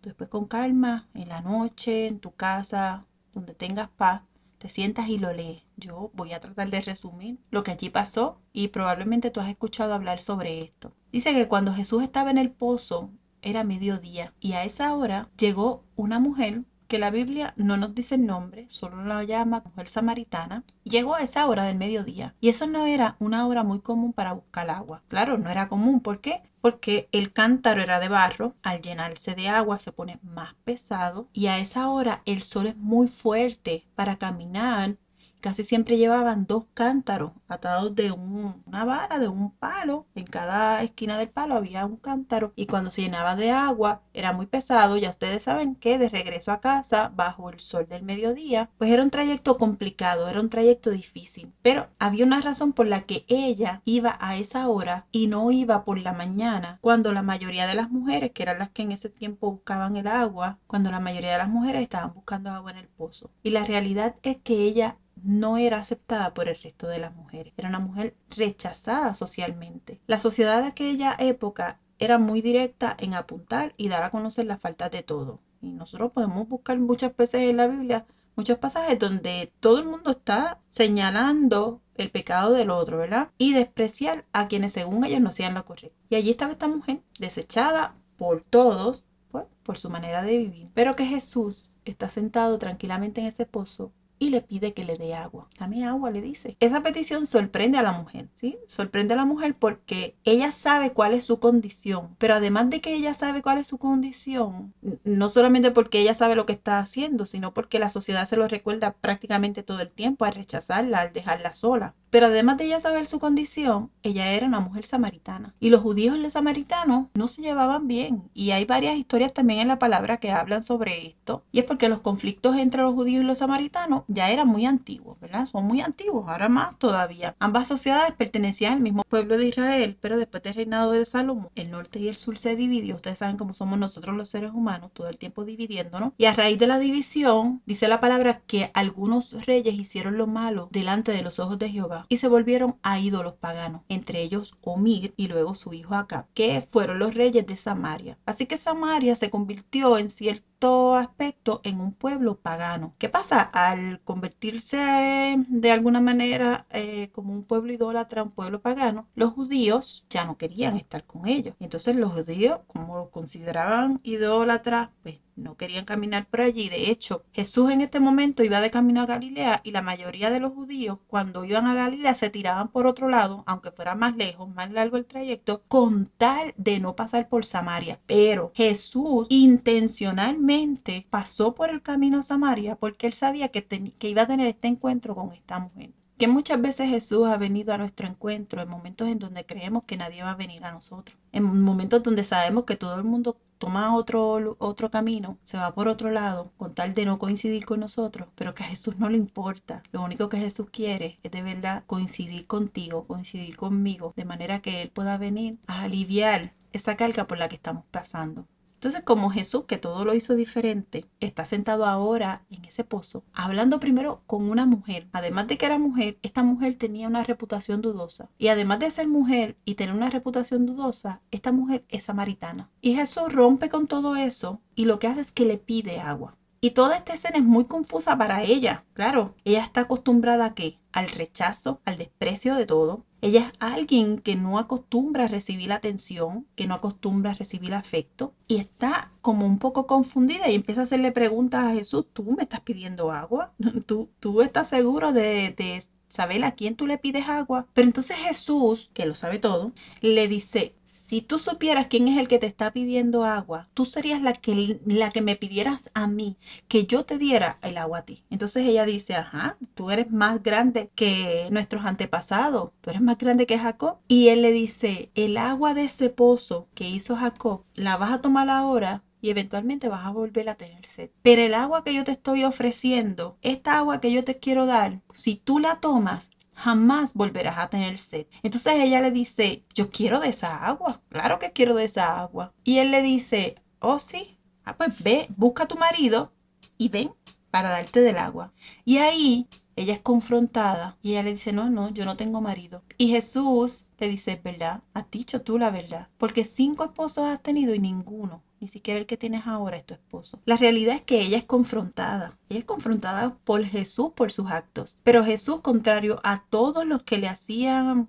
Después 0.00 0.30
con 0.30 0.46
calma, 0.46 1.10
en 1.12 1.28
la 1.28 1.42
noche, 1.42 2.06
en 2.06 2.20
tu 2.20 2.32
casa, 2.32 3.04
donde 3.34 3.52
tengas 3.52 3.90
paz, 3.90 4.22
te 4.60 4.68
sientas 4.68 5.08
y 5.08 5.18
lo 5.18 5.32
lees. 5.32 5.64
Yo 5.78 6.10
voy 6.12 6.34
a 6.34 6.40
tratar 6.40 6.68
de 6.68 6.82
resumir 6.82 7.38
lo 7.50 7.62
que 7.62 7.70
allí 7.70 7.88
pasó 7.88 8.42
y 8.52 8.68
probablemente 8.68 9.30
tú 9.30 9.40
has 9.40 9.48
escuchado 9.48 9.94
hablar 9.94 10.20
sobre 10.20 10.60
esto. 10.60 10.92
Dice 11.10 11.32
que 11.32 11.48
cuando 11.48 11.72
Jesús 11.72 12.02
estaba 12.02 12.30
en 12.30 12.36
el 12.36 12.50
pozo 12.50 13.10
era 13.40 13.64
mediodía 13.64 14.34
y 14.38 14.52
a 14.52 14.64
esa 14.64 14.94
hora 14.94 15.30
llegó 15.38 15.86
una 15.96 16.20
mujer 16.20 16.64
que 16.90 16.98
la 16.98 17.10
Biblia 17.10 17.54
no 17.56 17.76
nos 17.76 17.94
dice 17.94 18.16
el 18.16 18.26
nombre, 18.26 18.68
solo 18.68 19.04
la 19.04 19.22
llama 19.22 19.62
mujer 19.64 19.88
samaritana, 19.88 20.64
llegó 20.82 21.14
a 21.14 21.22
esa 21.22 21.46
hora 21.46 21.62
del 21.62 21.78
mediodía. 21.78 22.34
Y 22.40 22.48
eso 22.48 22.66
no 22.66 22.84
era 22.84 23.14
una 23.20 23.46
hora 23.46 23.62
muy 23.62 23.78
común 23.78 24.12
para 24.12 24.32
buscar 24.32 24.68
agua. 24.70 25.04
Claro, 25.06 25.38
no 25.38 25.50
era 25.50 25.68
común. 25.68 26.00
¿Por 26.00 26.20
qué? 26.20 26.42
Porque 26.60 27.08
el 27.12 27.32
cántaro 27.32 27.80
era 27.80 28.00
de 28.00 28.08
barro, 28.08 28.56
al 28.64 28.82
llenarse 28.82 29.36
de 29.36 29.48
agua 29.48 29.78
se 29.78 29.92
pone 29.92 30.18
más 30.24 30.54
pesado 30.64 31.28
y 31.32 31.46
a 31.46 31.60
esa 31.60 31.88
hora 31.88 32.22
el 32.26 32.42
sol 32.42 32.66
es 32.66 32.76
muy 32.76 33.06
fuerte 33.06 33.86
para 33.94 34.16
caminar 34.16 34.96
Casi 35.40 35.64
siempre 35.64 35.96
llevaban 35.96 36.46
dos 36.46 36.66
cántaros 36.74 37.32
atados 37.48 37.94
de 37.94 38.12
una 38.12 38.84
vara, 38.84 39.18
de 39.18 39.28
un 39.28 39.50
palo. 39.50 40.06
En 40.14 40.24
cada 40.24 40.82
esquina 40.82 41.16
del 41.16 41.30
palo 41.30 41.54
había 41.54 41.86
un 41.86 41.96
cántaro 41.96 42.52
y 42.56 42.66
cuando 42.66 42.90
se 42.90 43.02
llenaba 43.02 43.36
de 43.36 43.50
agua 43.50 44.02
era 44.12 44.32
muy 44.32 44.46
pesado. 44.46 44.96
Ya 44.98 45.10
ustedes 45.10 45.44
saben 45.44 45.74
que 45.74 45.98
de 45.98 46.08
regreso 46.08 46.52
a 46.52 46.60
casa, 46.60 47.10
bajo 47.14 47.50
el 47.50 47.58
sol 47.58 47.86
del 47.88 48.02
mediodía, 48.02 48.70
pues 48.78 48.90
era 48.90 49.02
un 49.02 49.10
trayecto 49.10 49.56
complicado, 49.56 50.28
era 50.28 50.40
un 50.40 50.48
trayecto 50.48 50.90
difícil. 50.90 51.52
Pero 51.62 51.88
había 51.98 52.24
una 52.24 52.40
razón 52.40 52.72
por 52.72 52.86
la 52.86 53.02
que 53.02 53.24
ella 53.28 53.82
iba 53.84 54.16
a 54.20 54.36
esa 54.36 54.68
hora 54.68 55.06
y 55.10 55.26
no 55.26 55.50
iba 55.50 55.84
por 55.84 55.98
la 55.98 56.12
mañana, 56.12 56.78
cuando 56.80 57.12
la 57.12 57.22
mayoría 57.22 57.66
de 57.66 57.74
las 57.74 57.90
mujeres, 57.90 58.32
que 58.32 58.42
eran 58.42 58.58
las 58.58 58.70
que 58.70 58.82
en 58.82 58.92
ese 58.92 59.08
tiempo 59.08 59.50
buscaban 59.50 59.96
el 59.96 60.06
agua, 60.06 60.58
cuando 60.66 60.90
la 60.90 61.00
mayoría 61.00 61.32
de 61.32 61.38
las 61.38 61.48
mujeres 61.48 61.82
estaban 61.82 62.12
buscando 62.12 62.50
agua 62.50 62.70
en 62.72 62.78
el 62.78 62.88
pozo. 62.88 63.30
Y 63.42 63.50
la 63.50 63.64
realidad 63.64 64.14
es 64.22 64.36
que 64.38 64.64
ella 64.64 64.98
no 65.22 65.56
era 65.56 65.78
aceptada 65.78 66.34
por 66.34 66.48
el 66.48 66.56
resto 66.56 66.86
de 66.88 66.98
las 66.98 67.14
mujeres. 67.14 67.52
Era 67.56 67.68
una 67.68 67.78
mujer 67.78 68.14
rechazada 68.36 69.14
socialmente. 69.14 70.00
La 70.06 70.18
sociedad 70.18 70.62
de 70.62 70.68
aquella 70.68 71.16
época 71.18 71.80
era 71.98 72.18
muy 72.18 72.40
directa 72.40 72.96
en 72.98 73.14
apuntar 73.14 73.74
y 73.76 73.88
dar 73.88 74.02
a 74.02 74.10
conocer 74.10 74.46
las 74.46 74.60
faltas 74.60 74.90
de 74.90 75.02
todo. 75.02 75.40
Y 75.60 75.72
nosotros 75.72 76.12
podemos 76.12 76.48
buscar 76.48 76.78
muchas 76.78 77.14
veces 77.14 77.42
en 77.42 77.58
la 77.58 77.66
Biblia 77.66 78.06
muchos 78.36 78.58
pasajes 78.58 78.98
donde 78.98 79.52
todo 79.60 79.78
el 79.78 79.84
mundo 79.84 80.12
está 80.12 80.60
señalando 80.70 81.82
el 81.94 82.10
pecado 82.10 82.52
del 82.52 82.70
otro, 82.70 82.96
¿verdad? 82.96 83.30
Y 83.36 83.52
despreciar 83.52 84.24
a 84.32 84.48
quienes 84.48 84.72
según 84.72 85.04
ellos 85.04 85.20
no 85.20 85.28
hacían 85.28 85.52
lo 85.52 85.64
correcto. 85.66 85.98
Y 86.08 86.14
allí 86.14 86.30
estaba 86.30 86.52
esta 86.52 86.66
mujer 86.66 87.02
desechada 87.18 87.92
por 88.16 88.40
todos, 88.40 89.04
pues, 89.30 89.44
por 89.62 89.76
su 89.76 89.90
manera 89.90 90.22
de 90.22 90.38
vivir. 90.38 90.70
Pero 90.72 90.96
que 90.96 91.04
Jesús 91.04 91.74
está 91.84 92.08
sentado 92.08 92.58
tranquilamente 92.58 93.20
en 93.20 93.26
ese 93.26 93.44
pozo 93.44 93.92
y 94.20 94.28
le 94.28 94.42
pide 94.42 94.74
que 94.74 94.84
le 94.84 94.96
dé 94.96 95.14
agua. 95.14 95.48
Dame 95.58 95.84
agua, 95.84 96.10
le 96.10 96.20
dice. 96.20 96.56
Esa 96.60 96.82
petición 96.82 97.26
sorprende 97.26 97.78
a 97.78 97.82
la 97.82 97.92
mujer, 97.92 98.28
¿sí? 98.34 98.58
Sorprende 98.66 99.14
a 99.14 99.16
la 99.16 99.24
mujer 99.24 99.56
porque 99.58 100.14
ella 100.24 100.52
sabe 100.52 100.92
cuál 100.92 101.14
es 101.14 101.24
su 101.24 101.40
condición, 101.40 102.14
pero 102.18 102.34
además 102.34 102.68
de 102.68 102.82
que 102.82 102.94
ella 102.94 103.14
sabe 103.14 103.40
cuál 103.40 103.58
es 103.58 103.66
su 103.66 103.78
condición, 103.78 104.74
no 105.04 105.28
solamente 105.30 105.70
porque 105.70 106.00
ella 106.00 106.12
sabe 106.12 106.36
lo 106.36 106.44
que 106.44 106.52
está 106.52 106.78
haciendo, 106.78 107.24
sino 107.24 107.54
porque 107.54 107.78
la 107.78 107.88
sociedad 107.88 108.26
se 108.26 108.36
lo 108.36 108.46
recuerda 108.46 108.92
prácticamente 108.92 109.62
todo 109.62 109.80
el 109.80 109.90
tiempo 109.90 110.26
al 110.26 110.34
rechazarla, 110.34 111.00
al 111.00 111.12
dejarla 111.12 111.52
sola. 111.52 111.94
Pero 112.10 112.26
además 112.26 112.56
de 112.56 112.64
ella 112.64 112.80
saber 112.80 113.06
su 113.06 113.20
condición, 113.20 113.90
ella 114.02 114.32
era 114.32 114.46
una 114.46 114.60
mujer 114.60 114.84
samaritana. 114.84 115.54
Y 115.60 115.70
los 115.70 115.80
judíos 115.80 116.16
y 116.16 116.20
los 116.20 116.32
samaritanos 116.32 117.06
no 117.14 117.28
se 117.28 117.42
llevaban 117.42 117.86
bien. 117.86 118.28
Y 118.34 118.50
hay 118.50 118.64
varias 118.64 118.96
historias 118.96 119.32
también 119.32 119.60
en 119.60 119.68
la 119.68 119.78
palabra 119.78 120.16
que 120.16 120.32
hablan 120.32 120.64
sobre 120.64 121.06
esto. 121.06 121.44
Y 121.52 121.60
es 121.60 121.64
porque 121.64 121.88
los 121.88 122.00
conflictos 122.00 122.56
entre 122.56 122.82
los 122.82 122.94
judíos 122.94 123.22
y 123.22 123.26
los 123.26 123.38
samaritanos 123.38 124.02
ya 124.08 124.30
eran 124.30 124.48
muy 124.48 124.66
antiguos, 124.66 125.20
¿verdad? 125.20 125.46
Son 125.46 125.64
muy 125.64 125.80
antiguos, 125.80 126.28
ahora 126.28 126.48
más 126.48 126.76
todavía. 126.78 127.36
Ambas 127.38 127.68
sociedades 127.68 128.12
pertenecían 128.12 128.74
al 128.74 128.80
mismo 128.80 129.04
pueblo 129.04 129.38
de 129.38 129.46
Israel, 129.46 129.96
pero 130.00 130.18
después 130.18 130.42
del 130.42 130.54
reinado 130.54 130.90
de 130.90 131.04
Salomón, 131.04 131.50
el 131.54 131.70
norte 131.70 132.00
y 132.00 132.08
el 132.08 132.16
sur 132.16 132.36
se 132.36 132.56
dividió. 132.56 132.96
Ustedes 132.96 133.20
saben 133.20 133.36
cómo 133.36 133.54
somos 133.54 133.78
nosotros 133.78 134.16
los 134.16 134.28
seres 134.28 134.50
humanos, 134.52 134.90
todo 134.92 135.08
el 135.08 135.18
tiempo 135.18 135.44
dividiéndonos. 135.44 136.12
Y 136.18 136.24
a 136.24 136.32
raíz 136.32 136.58
de 136.58 136.66
la 136.66 136.80
división, 136.80 137.62
dice 137.66 137.86
la 137.86 138.00
palabra 138.00 138.40
que 138.46 138.70
algunos 138.74 139.46
reyes 139.46 139.74
hicieron 139.74 140.18
lo 140.18 140.26
malo 140.26 140.68
delante 140.72 141.12
de 141.12 141.22
los 141.22 141.38
ojos 141.38 141.58
de 141.58 141.68
Jehová 141.68 141.99
y 142.08 142.18
se 142.18 142.28
volvieron 142.28 142.78
a 142.82 142.98
ídolos 142.98 143.34
paganos, 143.34 143.82
entre 143.88 144.22
ellos 144.22 144.52
Omir 144.62 145.14
y 145.16 145.28
luego 145.28 145.54
su 145.54 145.72
hijo 145.72 145.94
Acab, 145.94 146.26
que 146.34 146.66
fueron 146.70 146.98
los 146.98 147.14
reyes 147.14 147.46
de 147.46 147.56
Samaria. 147.56 148.18
Así 148.26 148.46
que 148.46 148.56
Samaria 148.56 149.14
se 149.14 149.30
convirtió 149.30 149.98
en 149.98 150.08
cierto 150.08 150.50
aspecto 150.94 151.60
en 151.64 151.80
un 151.80 151.92
pueblo 151.92 152.38
pagano. 152.38 152.94
¿Qué 152.98 153.08
pasa? 153.08 153.40
Al 153.40 154.00
convertirse 154.04 155.36
de 155.48 155.70
alguna 155.70 156.00
manera 156.00 156.66
eh, 156.70 157.10
como 157.12 157.32
un 157.32 157.42
pueblo 157.42 157.72
idólatra, 157.72 158.22
un 158.22 158.30
pueblo 158.30 158.60
pagano, 158.60 159.08
los 159.14 159.32
judíos 159.32 160.06
ya 160.10 160.24
no 160.24 160.36
querían 160.36 160.76
estar 160.76 161.04
con 161.04 161.26
ellos. 161.26 161.54
Entonces 161.60 161.96
los 161.96 162.12
judíos, 162.12 162.60
como 162.66 162.96
lo 162.96 163.10
consideraban 163.10 164.00
idólatra, 164.02 164.92
pues 165.02 165.20
no 165.40 165.56
querían 165.56 165.84
caminar 165.84 166.26
por 166.26 166.42
allí. 166.42 166.68
De 166.68 166.90
hecho, 166.90 167.24
Jesús 167.32 167.70
en 167.70 167.80
este 167.80 167.98
momento 168.00 168.44
iba 168.44 168.60
de 168.60 168.70
camino 168.70 169.00
a 169.00 169.06
Galilea 169.06 169.60
y 169.64 169.70
la 169.70 169.82
mayoría 169.82 170.30
de 170.30 170.40
los 170.40 170.52
judíos 170.52 170.98
cuando 171.06 171.44
iban 171.44 171.66
a 171.66 171.74
Galilea 171.74 172.14
se 172.14 172.30
tiraban 172.30 172.68
por 172.68 172.86
otro 172.86 173.08
lado, 173.08 173.42
aunque 173.46 173.72
fuera 173.72 173.94
más 173.94 174.16
lejos, 174.16 174.48
más 174.48 174.70
largo 174.70 174.96
el 174.96 175.06
trayecto, 175.06 175.62
con 175.66 176.06
tal 176.06 176.54
de 176.56 176.78
no 176.80 176.94
pasar 176.94 177.28
por 177.28 177.44
Samaria. 177.44 178.00
Pero 178.06 178.52
Jesús 178.54 179.26
intencionalmente 179.30 181.06
pasó 181.10 181.54
por 181.54 181.70
el 181.70 181.82
camino 181.82 182.18
a 182.18 182.22
Samaria 182.22 182.76
porque 182.76 183.06
él 183.06 183.12
sabía 183.12 183.48
que, 183.48 183.64
que 183.64 184.08
iba 184.08 184.22
a 184.22 184.28
tener 184.28 184.46
este 184.46 184.68
encuentro 184.68 185.14
con 185.14 185.32
esta 185.32 185.58
mujer. 185.58 185.90
Que 186.18 186.28
muchas 186.28 186.60
veces 186.60 186.90
Jesús 186.90 187.26
ha 187.26 187.38
venido 187.38 187.72
a 187.72 187.78
nuestro 187.78 188.06
encuentro 188.06 188.60
en 188.60 188.68
momentos 188.68 189.08
en 189.08 189.18
donde 189.18 189.46
creemos 189.46 189.84
que 189.84 189.96
nadie 189.96 190.22
va 190.22 190.32
a 190.32 190.34
venir 190.34 190.62
a 190.64 190.70
nosotros. 190.70 191.16
En 191.32 191.44
momentos 191.62 192.02
donde 192.02 192.24
sabemos 192.24 192.64
que 192.64 192.76
todo 192.76 192.96
el 192.96 193.04
mundo 193.04 193.38
toma 193.60 193.94
otro, 193.94 194.56
otro 194.58 194.90
camino, 194.90 195.38
se 195.42 195.58
va 195.58 195.74
por 195.74 195.86
otro 195.86 196.10
lado, 196.10 196.50
con 196.56 196.74
tal 196.74 196.94
de 196.94 197.04
no 197.04 197.18
coincidir 197.18 197.66
con 197.66 197.78
nosotros, 197.78 198.28
pero 198.34 198.54
que 198.54 198.64
a 198.64 198.66
Jesús 198.66 198.98
no 198.98 199.10
le 199.10 199.18
importa. 199.18 199.82
Lo 199.92 200.02
único 200.02 200.30
que 200.30 200.38
Jesús 200.38 200.68
quiere 200.72 201.18
es 201.22 201.30
de 201.30 201.42
verdad 201.42 201.84
coincidir 201.86 202.46
contigo, 202.46 203.04
coincidir 203.04 203.56
conmigo, 203.56 204.14
de 204.16 204.24
manera 204.24 204.60
que 204.60 204.80
Él 204.80 204.90
pueda 204.90 205.18
venir 205.18 205.58
a 205.66 205.82
aliviar 205.82 206.52
esa 206.72 206.96
carga 206.96 207.26
por 207.26 207.36
la 207.36 207.48
que 207.48 207.56
estamos 207.56 207.84
pasando. 207.90 208.46
Entonces, 208.80 209.02
como 209.02 209.28
Jesús, 209.28 209.66
que 209.66 209.76
todo 209.76 210.06
lo 210.06 210.14
hizo 210.14 210.34
diferente, 210.34 211.04
está 211.20 211.44
sentado 211.44 211.84
ahora 211.84 212.46
en 212.48 212.64
ese 212.64 212.82
pozo, 212.82 213.24
hablando 213.34 213.78
primero 213.78 214.22
con 214.26 214.48
una 214.48 214.64
mujer. 214.64 215.06
Además 215.12 215.48
de 215.48 215.58
que 215.58 215.66
era 215.66 215.78
mujer, 215.78 216.18
esta 216.22 216.42
mujer 216.42 216.76
tenía 216.76 217.06
una 217.06 217.22
reputación 217.22 217.82
dudosa. 217.82 218.30
Y 218.38 218.48
además 218.48 218.78
de 218.78 218.90
ser 218.90 219.06
mujer 219.06 219.58
y 219.66 219.74
tener 219.74 219.94
una 219.94 220.08
reputación 220.08 220.64
dudosa, 220.64 221.20
esta 221.30 221.52
mujer 221.52 221.84
es 221.90 222.04
samaritana. 222.04 222.70
Y 222.80 222.94
Jesús 222.94 223.30
rompe 223.34 223.68
con 223.68 223.86
todo 223.86 224.16
eso 224.16 224.62
y 224.74 224.86
lo 224.86 224.98
que 224.98 225.08
hace 225.08 225.20
es 225.20 225.30
que 225.30 225.44
le 225.44 225.58
pide 225.58 226.00
agua. 226.00 226.38
Y 226.62 226.70
toda 226.70 226.96
esta 226.96 227.12
escena 227.12 227.36
es 227.36 227.44
muy 227.44 227.66
confusa 227.66 228.16
para 228.16 228.42
ella. 228.42 228.86
Claro, 228.94 229.34
ella 229.44 229.62
está 229.62 229.82
acostumbrada 229.82 230.46
a 230.46 230.54
qué? 230.54 230.78
Al 230.92 231.10
rechazo, 231.10 231.82
al 231.84 231.98
desprecio 231.98 232.54
de 232.54 232.64
todo. 232.64 233.04
Ella 233.22 233.40
es 233.48 233.52
alguien 233.60 234.18
que 234.18 234.36
no 234.36 234.58
acostumbra 234.58 235.24
a 235.24 235.28
recibir 235.28 235.72
atención, 235.72 236.46
que 236.56 236.66
no 236.66 236.74
acostumbra 236.74 237.32
a 237.32 237.34
recibir 237.34 237.74
afecto 237.74 238.34
y 238.48 238.56
está 238.56 239.12
como 239.20 239.46
un 239.46 239.58
poco 239.58 239.86
confundida 239.86 240.48
y 240.48 240.54
empieza 240.54 240.80
a 240.82 240.84
hacerle 240.84 241.12
preguntas 241.12 241.64
a 241.64 241.72
Jesús, 241.74 242.06
¿tú 242.12 242.24
me 242.36 242.42
estás 242.42 242.60
pidiendo 242.60 243.12
agua? 243.12 243.54
¿Tú, 243.86 244.10
tú 244.20 244.42
estás 244.42 244.68
seguro 244.68 245.12
de, 245.12 245.54
de 245.56 245.82
saber 246.10 246.44
a 246.44 246.52
quién 246.52 246.74
tú 246.74 246.86
le 246.86 246.98
pides 246.98 247.28
agua. 247.28 247.66
Pero 247.72 247.86
entonces 247.86 248.18
Jesús, 248.18 248.90
que 248.92 249.06
lo 249.06 249.14
sabe 249.14 249.38
todo, 249.38 249.72
le 250.02 250.28
dice, 250.28 250.74
si 250.82 251.22
tú 251.22 251.38
supieras 251.38 251.86
quién 251.86 252.08
es 252.08 252.18
el 252.18 252.28
que 252.28 252.38
te 252.38 252.46
está 252.46 252.72
pidiendo 252.72 253.24
agua, 253.24 253.68
tú 253.72 253.84
serías 253.84 254.20
la 254.20 254.32
que, 254.34 254.80
la 254.84 255.10
que 255.10 255.22
me 255.22 255.36
pidieras 255.36 255.90
a 255.94 256.06
mí, 256.08 256.36
que 256.68 256.84
yo 256.84 257.04
te 257.04 257.16
diera 257.16 257.58
el 257.62 257.78
agua 257.78 257.98
a 257.98 258.02
ti. 258.02 258.24
Entonces 258.28 258.66
ella 258.66 258.84
dice, 258.84 259.14
ajá, 259.14 259.56
tú 259.74 259.90
eres 259.90 260.10
más 260.10 260.42
grande 260.42 260.90
que 260.94 261.48
nuestros 261.50 261.84
antepasados, 261.86 262.72
tú 262.80 262.90
eres 262.90 263.02
más 263.02 263.16
grande 263.16 263.46
que 263.46 263.58
Jacob. 263.58 263.98
Y 264.08 264.28
él 264.28 264.42
le 264.42 264.52
dice, 264.52 265.10
el 265.14 265.36
agua 265.36 265.74
de 265.74 265.84
ese 265.84 266.10
pozo 266.10 266.68
que 266.74 266.88
hizo 266.88 267.16
Jacob, 267.16 267.62
la 267.74 267.96
vas 267.96 268.12
a 268.12 268.20
tomar 268.20 268.50
ahora 268.50 269.04
y 269.20 269.30
eventualmente 269.30 269.88
vas 269.88 270.06
a 270.06 270.10
volver 270.10 270.48
a 270.48 270.56
tener 270.56 270.86
sed. 270.86 271.10
Pero 271.22 271.42
el 271.42 271.54
agua 271.54 271.84
que 271.84 271.94
yo 271.94 272.04
te 272.04 272.12
estoy 272.12 272.44
ofreciendo, 272.44 273.38
esta 273.42 273.78
agua 273.78 274.00
que 274.00 274.12
yo 274.12 274.24
te 274.24 274.38
quiero 274.38 274.66
dar, 274.66 275.02
si 275.12 275.36
tú 275.36 275.58
la 275.58 275.80
tomas, 275.80 276.30
jamás 276.56 277.14
volverás 277.14 277.58
a 277.58 277.70
tener 277.70 277.98
sed. 277.98 278.26
Entonces 278.42 278.74
ella 278.74 279.00
le 279.00 279.10
dice, 279.10 279.64
yo 279.74 279.90
quiero 279.90 280.20
de 280.20 280.28
esa 280.28 280.66
agua, 280.66 281.02
claro 281.08 281.38
que 281.38 281.52
quiero 281.52 281.74
de 281.74 281.84
esa 281.84 282.20
agua. 282.20 282.52
Y 282.64 282.78
él 282.78 282.90
le 282.90 283.02
dice, 283.02 283.56
oh 283.78 283.98
sí, 283.98 284.38
ah, 284.64 284.76
pues 284.76 285.02
ve, 285.02 285.26
busca 285.36 285.64
a 285.64 285.68
tu 285.68 285.76
marido 285.76 286.32
y 286.76 286.88
ven 286.88 287.12
para 287.50 287.70
darte 287.70 288.00
del 288.00 288.18
agua. 288.18 288.52
Y 288.84 288.98
ahí 288.98 289.48
ella 289.76 289.94
es 289.94 290.00
confrontada 290.00 290.98
y 291.00 291.12
ella 291.12 291.22
le 291.22 291.30
dice, 291.30 291.52
no, 291.52 291.70
no, 291.70 291.88
yo 291.88 292.04
no 292.04 292.14
tengo 292.14 292.40
marido. 292.42 292.84
Y 292.98 293.08
Jesús 293.08 293.92
le 293.98 294.08
dice, 294.08 294.38
¿verdad? 294.42 294.82
Has 294.92 295.10
dicho 295.10 295.40
tú 295.40 295.58
la 295.58 295.70
verdad. 295.70 296.08
Porque 296.18 296.44
cinco 296.44 296.84
esposos 296.84 297.24
has 297.24 297.42
tenido 297.42 297.74
y 297.74 297.78
ninguno 297.78 298.42
ni 298.60 298.68
siquiera 298.68 299.00
el 299.00 299.06
que 299.06 299.16
tienes 299.16 299.46
ahora 299.46 299.78
es 299.78 299.84
tu 299.84 299.94
esposo. 299.94 300.40
La 300.44 300.56
realidad 300.56 300.94
es 300.94 301.02
que 301.02 301.20
ella 301.22 301.38
es 301.38 301.44
confrontada. 301.44 302.38
Ella 302.48 302.60
es 302.60 302.66
confrontada 302.66 303.36
por 303.44 303.64
Jesús 303.64 304.10
por 304.14 304.30
sus 304.30 304.50
actos. 304.50 304.98
Pero 305.02 305.24
Jesús, 305.24 305.60
contrario 305.60 306.20
a 306.22 306.44
todos 306.48 306.86
los 306.86 307.02
que 307.02 307.18
le 307.18 307.28
hacían 307.28 308.08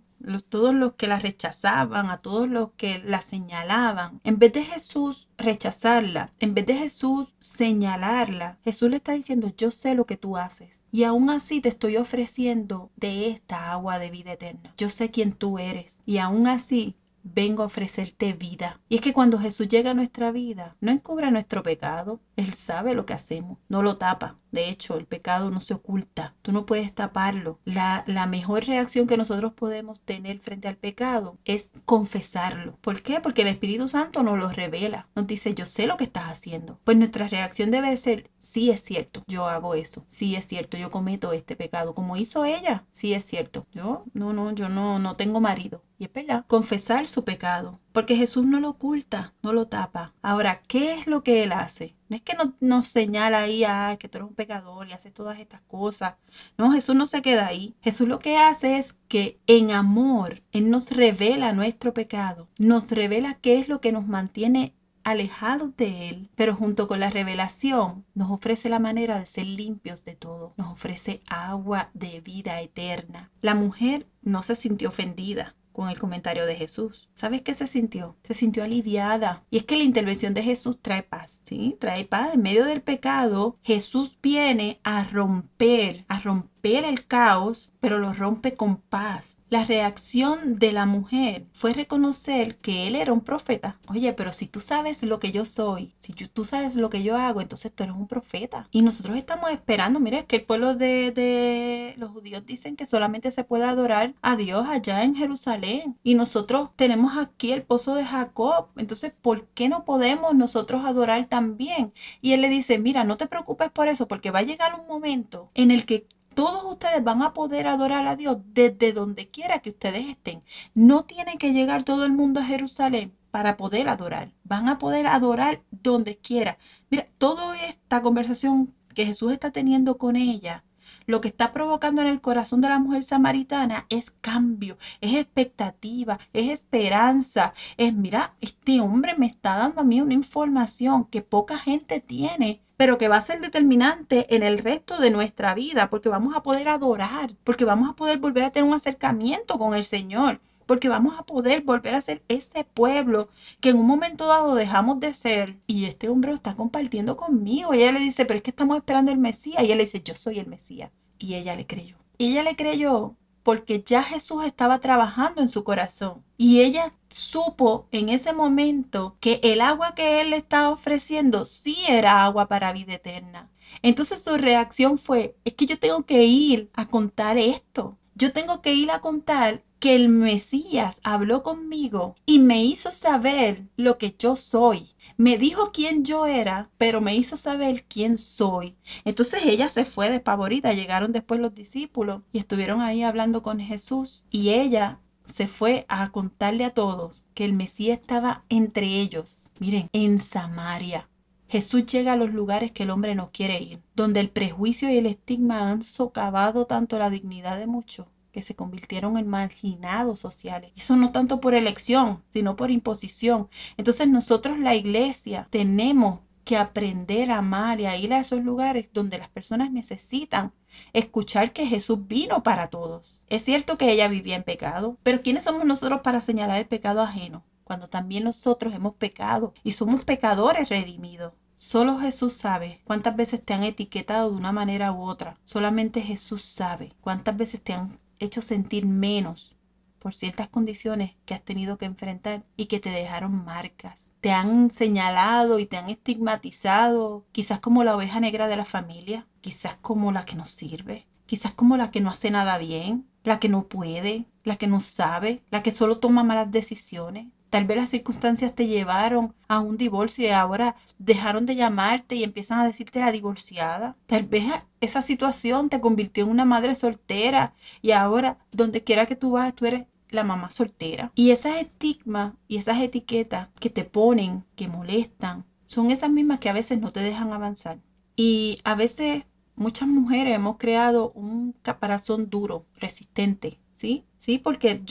todos 0.49 0.73
los 0.73 0.93
que 0.93 1.07
la 1.07 1.19
rechazaban, 1.19 2.09
a 2.09 2.17
todos 2.17 2.47
los 2.47 2.71
que 2.77 2.99
la 2.99 3.21
señalaban, 3.21 4.21
en 4.23 4.37
vez 4.37 4.53
de 4.53 4.63
Jesús 4.63 5.29
rechazarla, 5.37 6.31
en 6.39 6.53
vez 6.53 6.65
de 6.65 6.75
Jesús 6.75 7.33
señalarla, 7.39 8.59
Jesús 8.63 8.89
le 8.89 8.97
está 8.97 9.13
diciendo, 9.13 9.51
yo 9.57 9.71
sé 9.71 9.95
lo 9.95 10.05
que 10.05 10.17
tú 10.17 10.37
haces 10.37 10.87
y 10.91 11.03
aún 11.03 11.29
así 11.29 11.61
te 11.61 11.69
estoy 11.69 11.97
ofreciendo 11.97 12.91
de 12.95 13.29
esta 13.29 13.71
agua 13.71 13.99
de 13.99 14.11
vida 14.11 14.33
eterna. 14.33 14.73
Yo 14.77 14.89
sé 14.89 15.11
quién 15.11 15.33
tú 15.33 15.59
eres 15.59 16.03
y 16.05 16.17
aún 16.17 16.47
así 16.47 16.95
vengo 17.23 17.63
a 17.63 17.67
ofrecerte 17.67 18.33
vida. 18.33 18.79
Y 18.89 18.95
es 18.95 19.01
que 19.01 19.13
cuando 19.13 19.39
Jesús 19.39 19.67
llega 19.67 19.91
a 19.91 19.95
nuestra 19.95 20.31
vida, 20.31 20.75
no 20.81 20.91
encubre 20.91 21.29
nuestro 21.31 21.63
pecado. 21.63 22.19
Él 22.41 22.53
sabe 22.53 22.95
lo 22.95 23.05
que 23.05 23.13
hacemos, 23.13 23.59
no 23.69 23.83
lo 23.83 23.97
tapa. 23.97 24.37
De 24.51 24.67
hecho, 24.67 24.97
el 24.97 25.05
pecado 25.05 25.49
no 25.49 25.61
se 25.61 25.75
oculta, 25.75 26.35
tú 26.41 26.51
no 26.51 26.65
puedes 26.65 26.93
taparlo. 26.93 27.59
La, 27.63 28.03
la, 28.07 28.25
mejor 28.25 28.65
reacción 28.65 29.07
que 29.07 29.15
nosotros 29.15 29.53
podemos 29.53 30.01
tener 30.01 30.39
frente 30.39 30.67
al 30.67 30.75
pecado 30.75 31.37
es 31.45 31.69
confesarlo. 31.85 32.77
¿Por 32.81 33.01
qué? 33.01 33.21
Porque 33.21 33.43
el 33.43 33.47
Espíritu 33.47 33.87
Santo 33.87 34.23
nos 34.23 34.37
lo 34.37 34.49
revela, 34.49 35.07
nos 35.15 35.27
dice, 35.27 35.53
yo 35.53 35.65
sé 35.65 35.87
lo 35.87 35.95
que 35.97 36.03
estás 36.03 36.25
haciendo. 36.25 36.79
Pues 36.83 36.97
nuestra 36.97 37.27
reacción 37.27 37.71
debe 37.71 37.95
ser, 37.95 38.29
sí 38.35 38.71
es 38.71 38.81
cierto, 38.81 39.23
yo 39.27 39.47
hago 39.47 39.75
eso, 39.75 40.03
sí 40.07 40.35
es 40.35 40.47
cierto, 40.47 40.77
yo 40.77 40.91
cometo 40.91 41.31
este 41.31 41.55
pecado, 41.55 41.93
como 41.93 42.17
hizo 42.17 42.43
ella, 42.43 42.85
sí 42.91 43.13
es 43.13 43.23
cierto. 43.23 43.65
Yo, 43.71 44.03
no, 44.13 44.33
no, 44.33 44.51
yo 44.51 44.67
no, 44.67 44.99
no 44.99 45.15
tengo 45.15 45.39
marido. 45.39 45.83
Y 45.97 46.05
es 46.05 46.13
verdad, 46.13 46.45
confesar 46.47 47.05
su 47.05 47.23
pecado, 47.23 47.79
porque 47.91 48.15
Jesús 48.15 48.45
no 48.45 48.59
lo 48.59 48.69
oculta, 48.69 49.31
no 49.41 49.53
lo 49.53 49.67
tapa. 49.67 50.13
Ahora, 50.21 50.61
¿qué 50.67 50.93
es 50.93 51.07
lo 51.07 51.23
que 51.23 51.43
Él 51.43 51.51
hace? 51.51 51.95
No 52.09 52.15
es 52.15 52.21
que 52.21 52.33
nos, 52.59 52.87
señala 52.87 53.39
ahí, 53.39 53.63
ah, 53.63 53.95
que 53.99 54.09
tú 54.09 54.17
eres 54.17 54.29
un 54.29 54.35
pecador 54.35 54.87
y 54.87 54.93
haces 54.93 55.13
todas 55.13 55.39
estas 55.39 55.61
cosas. 55.61 56.15
No, 56.57 56.71
Jesús 56.71 56.95
no 56.95 57.05
se 57.05 57.21
queda 57.21 57.47
ahí. 57.47 57.75
Jesús 57.81 58.07
lo 58.07 58.19
que 58.19 58.37
hace 58.37 58.77
es 58.77 58.97
que 59.07 59.39
en 59.47 59.71
amor, 59.71 60.41
Él 60.51 60.69
nos 60.69 60.91
revela 60.91 61.53
nuestro 61.53 61.93
pecado, 61.93 62.49
nos 62.57 62.91
revela 62.91 63.35
qué 63.35 63.59
es 63.59 63.69
lo 63.69 63.79
que 63.79 63.91
nos 63.91 64.07
mantiene 64.07 64.75
alejados 65.03 65.75
de 65.77 66.09
Él, 66.09 66.29
pero 66.35 66.55
junto 66.55 66.87
con 66.87 66.99
la 66.99 67.09
revelación 67.09 68.05
nos 68.13 68.31
ofrece 68.31 68.69
la 68.69 68.79
manera 68.79 69.19
de 69.19 69.25
ser 69.25 69.45
limpios 69.45 70.05
de 70.05 70.15
todo, 70.15 70.53
nos 70.57 70.71
ofrece 70.71 71.21
agua 71.29 71.89
de 71.93 72.21
vida 72.21 72.61
eterna. 72.61 73.31
La 73.41 73.55
mujer 73.55 74.07
no 74.21 74.43
se 74.43 74.55
sintió 74.55 74.89
ofendida, 74.89 75.55
con 75.71 75.89
el 75.89 75.97
comentario 75.99 76.45
de 76.45 76.55
Jesús. 76.55 77.09
¿Sabes 77.13 77.41
qué 77.41 77.53
se 77.53 77.67
sintió? 77.67 78.17
Se 78.23 78.33
sintió 78.33 78.63
aliviada. 78.63 79.43
Y 79.49 79.57
es 79.57 79.63
que 79.63 79.77
la 79.77 79.83
intervención 79.83 80.33
de 80.33 80.43
Jesús 80.43 80.79
trae 80.81 81.03
paz, 81.03 81.41
¿sí? 81.43 81.77
Trae 81.79 82.05
paz. 82.05 82.33
En 82.33 82.41
medio 82.41 82.65
del 82.65 82.81
pecado, 82.81 83.57
Jesús 83.63 84.17
viene 84.21 84.79
a 84.83 85.03
romper, 85.03 86.05
a 86.07 86.19
romper 86.19 86.50
el 86.63 87.05
caos, 87.07 87.71
pero 87.79 87.97
lo 87.97 88.13
rompe 88.13 88.55
con 88.55 88.77
paz. 88.77 89.39
La 89.49 89.63
reacción 89.63 90.55
de 90.55 90.71
la 90.71 90.85
mujer 90.85 91.45
fue 91.53 91.73
reconocer 91.73 92.57
que 92.57 92.87
él 92.87 92.95
era 92.95 93.11
un 93.11 93.21
profeta. 93.21 93.79
Oye, 93.89 94.13
pero 94.13 94.31
si 94.31 94.47
tú 94.47 94.59
sabes 94.59 95.03
lo 95.03 95.19
que 95.19 95.31
yo 95.31 95.45
soy, 95.45 95.91
si 95.97 96.13
tú 96.13 96.45
sabes 96.45 96.75
lo 96.75 96.89
que 96.89 97.03
yo 97.03 97.17
hago, 97.17 97.41
entonces 97.41 97.73
tú 97.73 97.83
eres 97.83 97.95
un 97.95 98.07
profeta. 98.07 98.67
Y 98.71 98.81
nosotros 98.81 99.17
estamos 99.17 99.49
esperando, 99.51 99.99
mira, 99.99 100.19
es 100.19 100.25
que 100.25 100.37
el 100.37 100.45
pueblo 100.45 100.75
de, 100.75 101.11
de 101.11 101.95
los 101.97 102.11
judíos 102.11 102.45
dicen 102.45 102.75
que 102.75 102.85
solamente 102.85 103.31
se 103.31 103.43
puede 103.43 103.65
adorar 103.65 104.13
a 104.21 104.35
Dios 104.35 104.67
allá 104.67 105.03
en 105.03 105.15
Jerusalén. 105.15 105.97
Y 106.03 106.15
nosotros 106.15 106.69
tenemos 106.75 107.17
aquí 107.17 107.51
el 107.51 107.63
pozo 107.63 107.95
de 107.95 108.05
Jacob. 108.05 108.67
Entonces, 108.77 109.13
¿por 109.21 109.47
qué 109.47 109.67
no 109.67 109.83
podemos 109.83 110.35
nosotros 110.35 110.85
adorar 110.85 111.25
también? 111.27 111.93
Y 112.21 112.33
él 112.33 112.41
le 112.41 112.49
dice, 112.49 112.77
mira, 112.77 113.03
no 113.03 113.17
te 113.17 113.27
preocupes 113.27 113.69
por 113.71 113.87
eso, 113.87 114.07
porque 114.07 114.31
va 114.31 114.39
a 114.39 114.43
llegar 114.43 114.79
un 114.79 114.87
momento 114.87 115.49
en 115.55 115.71
el 115.71 115.85
que 115.85 116.07
todos 116.33 116.63
ustedes 116.65 117.03
van 117.03 117.21
a 117.21 117.33
poder 117.33 117.67
adorar 117.67 118.07
a 118.07 118.15
Dios 118.15 118.37
desde 118.53 118.93
donde 118.93 119.29
quiera 119.29 119.59
que 119.59 119.71
ustedes 119.71 120.07
estén. 120.07 120.43
No 120.73 121.05
tiene 121.05 121.37
que 121.37 121.53
llegar 121.53 121.83
todo 121.83 122.05
el 122.05 122.11
mundo 122.11 122.39
a 122.39 122.45
Jerusalén 122.45 123.13
para 123.31 123.57
poder 123.57 123.89
adorar. 123.89 124.33
Van 124.43 124.69
a 124.69 124.77
poder 124.77 125.07
adorar 125.07 125.61
donde 125.71 126.17
quiera. 126.17 126.57
Mira, 126.89 127.07
toda 127.17 127.55
esta 127.67 128.01
conversación 128.01 128.73
que 128.93 129.05
Jesús 129.05 129.31
está 129.31 129.51
teniendo 129.51 129.97
con 129.97 130.15
ella, 130.15 130.63
lo 131.07 131.21
que 131.21 131.29
está 131.29 131.51
provocando 131.51 132.01
en 132.01 132.07
el 132.07 132.21
corazón 132.21 132.61
de 132.61 132.69
la 132.69 132.79
mujer 132.79 133.03
samaritana 133.03 133.85
es 133.89 134.11
cambio, 134.11 134.77
es 135.01 135.15
expectativa, 135.15 136.19
es 136.33 136.51
esperanza. 136.51 137.53
Es, 137.77 137.93
mira, 137.93 138.35
este 138.41 138.79
hombre 138.81 139.15
me 139.17 139.25
está 139.25 139.57
dando 139.57 139.81
a 139.81 139.83
mí 139.83 140.01
una 140.01 140.13
información 140.13 141.05
que 141.05 141.21
poca 141.21 141.57
gente 141.57 141.99
tiene 141.99 142.61
pero 142.81 142.97
que 142.97 143.07
va 143.07 143.17
a 143.17 143.21
ser 143.21 143.39
determinante 143.39 144.25
en 144.35 144.41
el 144.41 144.57
resto 144.57 144.97
de 144.97 145.11
nuestra 145.11 145.53
vida, 145.53 145.91
porque 145.91 146.09
vamos 146.09 146.35
a 146.35 146.41
poder 146.41 146.67
adorar, 146.67 147.35
porque 147.43 147.63
vamos 147.63 147.87
a 147.87 147.95
poder 147.95 148.17
volver 148.17 148.43
a 148.43 148.49
tener 148.49 148.67
un 148.67 148.73
acercamiento 148.73 149.59
con 149.59 149.75
el 149.75 149.83
Señor, 149.83 150.41
porque 150.65 150.89
vamos 150.89 151.13
a 151.19 151.23
poder 151.23 151.61
volver 151.61 151.93
a 151.93 152.01
ser 152.01 152.23
ese 152.27 152.63
pueblo 152.63 153.29
que 153.59 153.69
en 153.69 153.77
un 153.77 153.85
momento 153.85 154.25
dado 154.25 154.55
dejamos 154.55 154.99
de 154.99 155.13
ser. 155.13 155.59
Y 155.67 155.85
este 155.85 156.09
hombre 156.09 156.31
lo 156.31 156.35
está 156.35 156.55
compartiendo 156.55 157.15
conmigo. 157.17 157.71
Y 157.75 157.83
ella 157.83 157.91
le 157.91 157.99
dice, 157.99 158.25
pero 158.25 158.37
es 158.37 158.41
que 158.41 158.49
estamos 158.49 158.77
esperando 158.77 159.11
el 159.11 159.19
Mesías. 159.19 159.63
Y 159.63 159.71
él 159.71 159.77
le 159.77 159.83
dice, 159.83 160.01
yo 160.03 160.15
soy 160.15 160.39
el 160.39 160.47
Mesías. 160.47 160.89
Y 161.19 161.35
ella 161.35 161.55
le 161.55 161.67
creyó. 161.67 161.97
Y 162.17 162.31
ella 162.31 162.41
le 162.41 162.55
creyó 162.55 163.15
porque 163.43 163.83
ya 163.85 164.03
Jesús 164.03 164.45
estaba 164.45 164.79
trabajando 164.79 165.41
en 165.41 165.49
su 165.49 165.63
corazón. 165.63 166.23
Y 166.37 166.61
ella 166.61 166.93
supo 167.09 167.87
en 167.91 168.09
ese 168.09 168.33
momento 168.33 169.17
que 169.19 169.39
el 169.43 169.61
agua 169.61 169.93
que 169.95 170.21
él 170.21 170.31
le 170.31 170.37
estaba 170.37 170.69
ofreciendo 170.69 171.45
sí 171.45 171.77
era 171.87 172.23
agua 172.23 172.47
para 172.47 172.73
vida 172.73 172.93
eterna. 172.93 173.49
Entonces 173.81 174.23
su 174.23 174.37
reacción 174.37 174.97
fue, 174.97 175.35
es 175.45 175.53
que 175.53 175.65
yo 175.65 175.79
tengo 175.79 176.03
que 176.03 176.23
ir 176.23 176.69
a 176.73 176.87
contar 176.87 177.37
esto. 177.37 177.97
Yo 178.15 178.31
tengo 178.31 178.61
que 178.61 178.73
ir 178.73 178.91
a 178.91 178.99
contar 178.99 179.63
que 179.79 179.95
el 179.95 180.09
Mesías 180.09 181.01
habló 181.03 181.41
conmigo 181.41 182.15
y 182.27 182.37
me 182.37 182.63
hizo 182.63 182.91
saber 182.91 183.63
lo 183.77 183.97
que 183.97 184.15
yo 184.17 184.35
soy. 184.35 184.89
Me 185.21 185.37
dijo 185.37 185.71
quién 185.71 186.03
yo 186.03 186.25
era, 186.25 186.71
pero 186.79 186.99
me 186.99 187.15
hizo 187.15 187.37
saber 187.37 187.85
quién 187.87 188.17
soy. 188.17 188.75
Entonces 189.05 189.43
ella 189.45 189.69
se 189.69 189.85
fue 189.85 190.09
despavorida. 190.09 190.73
Llegaron 190.73 191.11
después 191.11 191.39
los 191.39 191.53
discípulos 191.53 192.23
y 192.33 192.39
estuvieron 192.39 192.81
ahí 192.81 193.03
hablando 193.03 193.43
con 193.43 193.59
Jesús. 193.59 194.25
Y 194.31 194.49
ella 194.49 194.99
se 195.23 195.47
fue 195.47 195.85
a 195.89 196.11
contarle 196.11 196.65
a 196.65 196.73
todos 196.73 197.27
que 197.35 197.45
el 197.45 197.53
Mesías 197.53 197.99
estaba 197.99 198.45
entre 198.49 198.87
ellos. 198.87 199.53
Miren, 199.59 199.91
en 199.93 200.17
Samaria. 200.17 201.07
Jesús 201.47 201.85
llega 201.85 202.13
a 202.13 202.17
los 202.17 202.33
lugares 202.33 202.71
que 202.71 202.81
el 202.81 202.89
hombre 202.89 203.13
no 203.13 203.29
quiere 203.31 203.61
ir, 203.61 203.79
donde 203.95 204.21
el 204.21 204.31
prejuicio 204.31 204.89
y 204.89 204.97
el 204.97 205.05
estigma 205.05 205.69
han 205.69 205.83
socavado 205.83 206.65
tanto 206.65 206.97
la 206.97 207.11
dignidad 207.11 207.59
de 207.59 207.67
muchos 207.67 208.07
que 208.31 208.41
se 208.41 208.55
convirtieron 208.55 209.17
en 209.17 209.27
marginados 209.27 210.19
sociales. 210.19 210.71
Eso 210.75 210.95
no 210.95 211.11
tanto 211.11 211.41
por 211.41 211.53
elección, 211.53 212.23
sino 212.29 212.55
por 212.55 212.71
imposición. 212.71 213.49
Entonces 213.77 214.07
nosotros 214.07 214.59
la 214.59 214.75
iglesia 214.75 215.47
tenemos 215.51 216.19
que 216.43 216.57
aprender 216.57 217.31
a 217.31 217.37
amar 217.37 217.79
y 217.79 217.85
a 217.85 217.97
ir 217.97 218.13
a 218.13 218.19
esos 218.19 218.43
lugares 218.43 218.89
donde 218.93 219.17
las 219.17 219.29
personas 219.29 219.71
necesitan 219.71 220.53
escuchar 220.93 221.53
que 221.53 221.67
Jesús 221.67 222.07
vino 222.07 222.43
para 222.43 222.67
todos. 222.67 223.23
Es 223.27 223.43
cierto 223.43 223.77
que 223.77 223.91
ella 223.91 224.07
vivía 224.07 224.35
en 224.35 224.43
pecado, 224.43 224.97
pero 225.03 225.21
¿quiénes 225.21 225.43
somos 225.43 225.65
nosotros 225.65 226.01
para 226.01 226.21
señalar 226.21 226.59
el 226.59 226.67
pecado 226.67 227.01
ajeno? 227.01 227.43
Cuando 227.63 227.87
también 227.87 228.23
nosotros 228.23 228.73
hemos 228.73 228.95
pecado 228.95 229.53
y 229.63 229.71
somos 229.71 230.03
pecadores 230.03 230.69
redimidos. 230.69 231.33
Solo 231.55 231.99
Jesús 231.99 232.33
sabe 232.33 232.81
cuántas 232.85 233.15
veces 233.15 233.45
te 233.45 233.53
han 233.53 233.63
etiquetado 233.63 234.31
de 234.31 234.37
una 234.37 234.51
manera 234.51 234.91
u 234.91 235.03
otra. 235.03 235.37
Solamente 235.43 236.01
Jesús 236.01 236.41
sabe 236.41 236.91
cuántas 237.01 237.37
veces 237.37 237.61
te 237.61 237.73
han 237.73 237.91
hecho 238.25 238.41
sentir 238.41 238.85
menos 238.85 239.57
por 239.99 240.13
ciertas 240.15 240.47
condiciones 240.47 241.15
que 241.25 241.35
has 241.35 241.43
tenido 241.43 241.77
que 241.77 241.85
enfrentar 241.85 242.43
y 242.57 242.65
que 242.65 242.79
te 242.79 242.89
dejaron 242.89 243.45
marcas. 243.45 244.15
Te 244.19 244.31
han 244.31 244.71
señalado 244.71 245.59
y 245.59 245.67
te 245.67 245.77
han 245.77 245.89
estigmatizado, 245.89 247.25
quizás 247.31 247.59
como 247.59 247.83
la 247.83 247.95
oveja 247.95 248.19
negra 248.19 248.47
de 248.47 248.57
la 248.57 248.65
familia, 248.65 249.27
quizás 249.41 249.75
como 249.75 250.11
la 250.11 250.25
que 250.25 250.35
no 250.35 250.47
sirve, 250.47 251.07
quizás 251.27 251.53
como 251.53 251.77
la 251.77 251.91
que 251.91 252.01
no 252.01 252.09
hace 252.09 252.31
nada 252.31 252.57
bien, 252.57 253.07
la 253.23 253.39
que 253.39 253.47
no 253.47 253.67
puede, 253.67 254.25
la 254.43 254.55
que 254.55 254.65
no 254.65 254.79
sabe, 254.79 255.43
la 255.51 255.61
que 255.61 255.71
solo 255.71 255.99
toma 255.99 256.23
malas 256.23 256.49
decisiones. 256.49 257.27
Tal 257.51 257.65
vez 257.65 257.75
las 257.75 257.89
circunstancias 257.89 258.55
te 258.55 258.65
llevaron 258.65 259.35
a 259.49 259.59
un 259.59 259.75
divorcio 259.75 260.25
y 260.25 260.29
ahora 260.29 260.77
dejaron 260.97 261.45
de 261.45 261.57
llamarte 261.57 262.15
y 262.15 262.23
empiezan 262.23 262.59
a 262.59 262.65
decirte 262.65 263.01
la 263.01 263.11
divorciada. 263.11 263.97
Tal 264.05 264.25
vez 264.25 264.45
esa 264.79 265.01
situación 265.01 265.67
te 265.67 265.81
convirtió 265.81 266.23
en 266.23 266.29
una 266.29 266.45
madre 266.45 266.75
soltera 266.75 267.53
y 267.81 267.91
ahora 267.91 268.37
donde 268.53 268.85
quiera 268.85 269.05
que 269.05 269.17
tú 269.17 269.31
vas 269.31 269.53
tú 269.53 269.65
eres 269.65 269.83
la 270.11 270.23
mamá 270.23 270.49
soltera. 270.49 271.11
Y 271.13 271.31
esas 271.31 271.59
estigmas 271.59 272.35
y 272.47 272.55
esas 272.55 272.79
etiquetas 272.79 273.49
que 273.59 273.69
te 273.69 273.83
ponen, 273.83 274.45
que 274.55 274.69
molestan, 274.69 275.45
son 275.65 275.91
esas 275.91 276.09
mismas 276.09 276.39
que 276.39 276.49
a 276.49 276.53
veces 276.53 276.79
no 276.79 276.91
te 276.91 277.01
dejan 277.01 277.33
avanzar. 277.33 277.79
Y 278.15 278.59
a 278.63 278.75
veces 278.75 279.25
muchas 279.57 279.89
mujeres 279.89 280.35
hemos 280.35 280.55
creado 280.55 281.11
un 281.15 281.51
caparazón 281.61 282.29
duro, 282.29 282.65
resistente, 282.75 283.59
¿sí? 283.73 284.05
Sí, 284.17 284.37
porque 284.37 284.83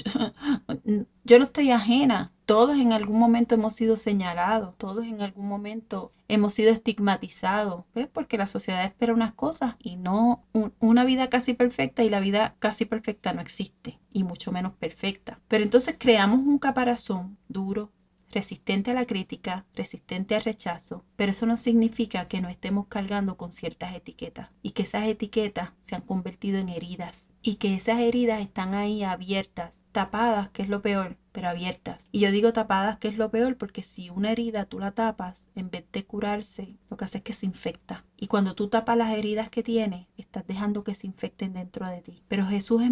yo 1.25 1.39
no 1.39 1.45
estoy 1.45 1.71
ajena 1.71 2.35
todos 2.51 2.81
en 2.81 2.93
algún 2.93 3.17
momento 3.17 3.55
hemos 3.55 3.77
sido 3.77 3.97
señalados, 3.97 4.77
todos 4.77 5.07
en 5.07 5.23
algún 5.23 5.47
momento 5.47 6.13
hemos 6.27 6.53
sido 6.53 6.73
estigmatizados, 6.73 7.85
¿ves? 7.95 8.09
porque 8.13 8.39
la 8.39 8.49
sociedad 8.49 8.85
espera 8.85 9.15
unas 9.15 9.31
cosas 9.31 9.77
y 9.79 9.95
no 9.95 10.43
una 10.81 11.05
vida 11.05 11.29
casi 11.29 11.55
perfecta 11.55 12.03
y 12.03 12.09
la 12.09 12.19
vida 12.19 12.57
casi 12.59 12.87
perfecta 12.87 13.33
no 13.33 13.41
existe, 13.41 14.01
y 14.11 14.25
mucho 14.25 14.51
menos 14.51 14.73
perfecta. 14.73 15.39
Pero 15.47 15.63
entonces 15.63 15.95
creamos 15.97 16.41
un 16.41 16.59
caparazón 16.59 17.39
duro, 17.47 17.93
resistente 18.33 18.91
a 18.91 18.95
la 18.95 19.07
crítica, 19.07 19.65
resistente 19.75 20.35
al 20.35 20.43
rechazo, 20.43 21.05
pero 21.15 21.31
eso 21.31 21.47
no 21.47 21.57
significa 21.57 22.27
que 22.27 22.41
no 22.41 22.49
estemos 22.49 22.87
cargando 22.89 23.37
con 23.37 23.53
ciertas 23.53 23.95
etiquetas 23.95 24.51
y 24.61 24.73
que 24.73 24.83
esas 24.83 25.07
etiquetas 25.07 25.71
se 25.81 25.95
han 25.95 26.03
convertido 26.03 26.59
en 26.59 26.69
heridas 26.69 27.31
y 27.43 27.57
que 27.57 27.75
esas 27.75 28.01
heridas 28.01 28.41
están 28.41 28.75
ahí 28.75 29.05
abiertas, 29.05 29.85
tapadas, 29.93 30.49
que 30.51 30.63
es 30.63 30.69
lo 30.69 30.83
peor, 30.83 31.17
pero 31.33 31.49
abiertas. 31.49 32.09
Y 32.13 32.21
yo 32.21 32.31
digo 32.31 32.53
tapadas, 32.53 32.97
que 32.99 33.09
es 33.09 33.17
lo 33.17 33.31
peor, 33.31 33.57
porque 33.57 33.83
si 33.83 34.11
una 34.11 34.33
herida 34.33 34.65
tú 34.65 34.79
la 34.79 34.93
tapas, 34.93 35.51
en 35.55 35.71
vez 35.71 35.85
de 35.93 36.05
curarse, 36.05 36.77
lo 36.89 36.97
que 36.97 37.05
hace 37.05 37.19
es 37.19 37.25
que 37.25 37.33
se 37.33 37.47
infecta. 37.47 38.05
Y 38.17 38.27
cuando 38.27 38.55
tú 38.55 38.69
tapas 38.69 38.97
las 38.97 39.13
heridas 39.13 39.51
que 39.51 39.63
tienes, 39.63 40.07
estás 40.17 40.47
dejando 40.47 40.85
que 40.85 40.95
se 40.95 41.07
infecten 41.07 41.55
dentro 41.55 41.87
de 41.87 42.03
ti. 42.03 42.23
Pero 42.29 42.47
Jesús 42.47 42.83
es 42.83 42.91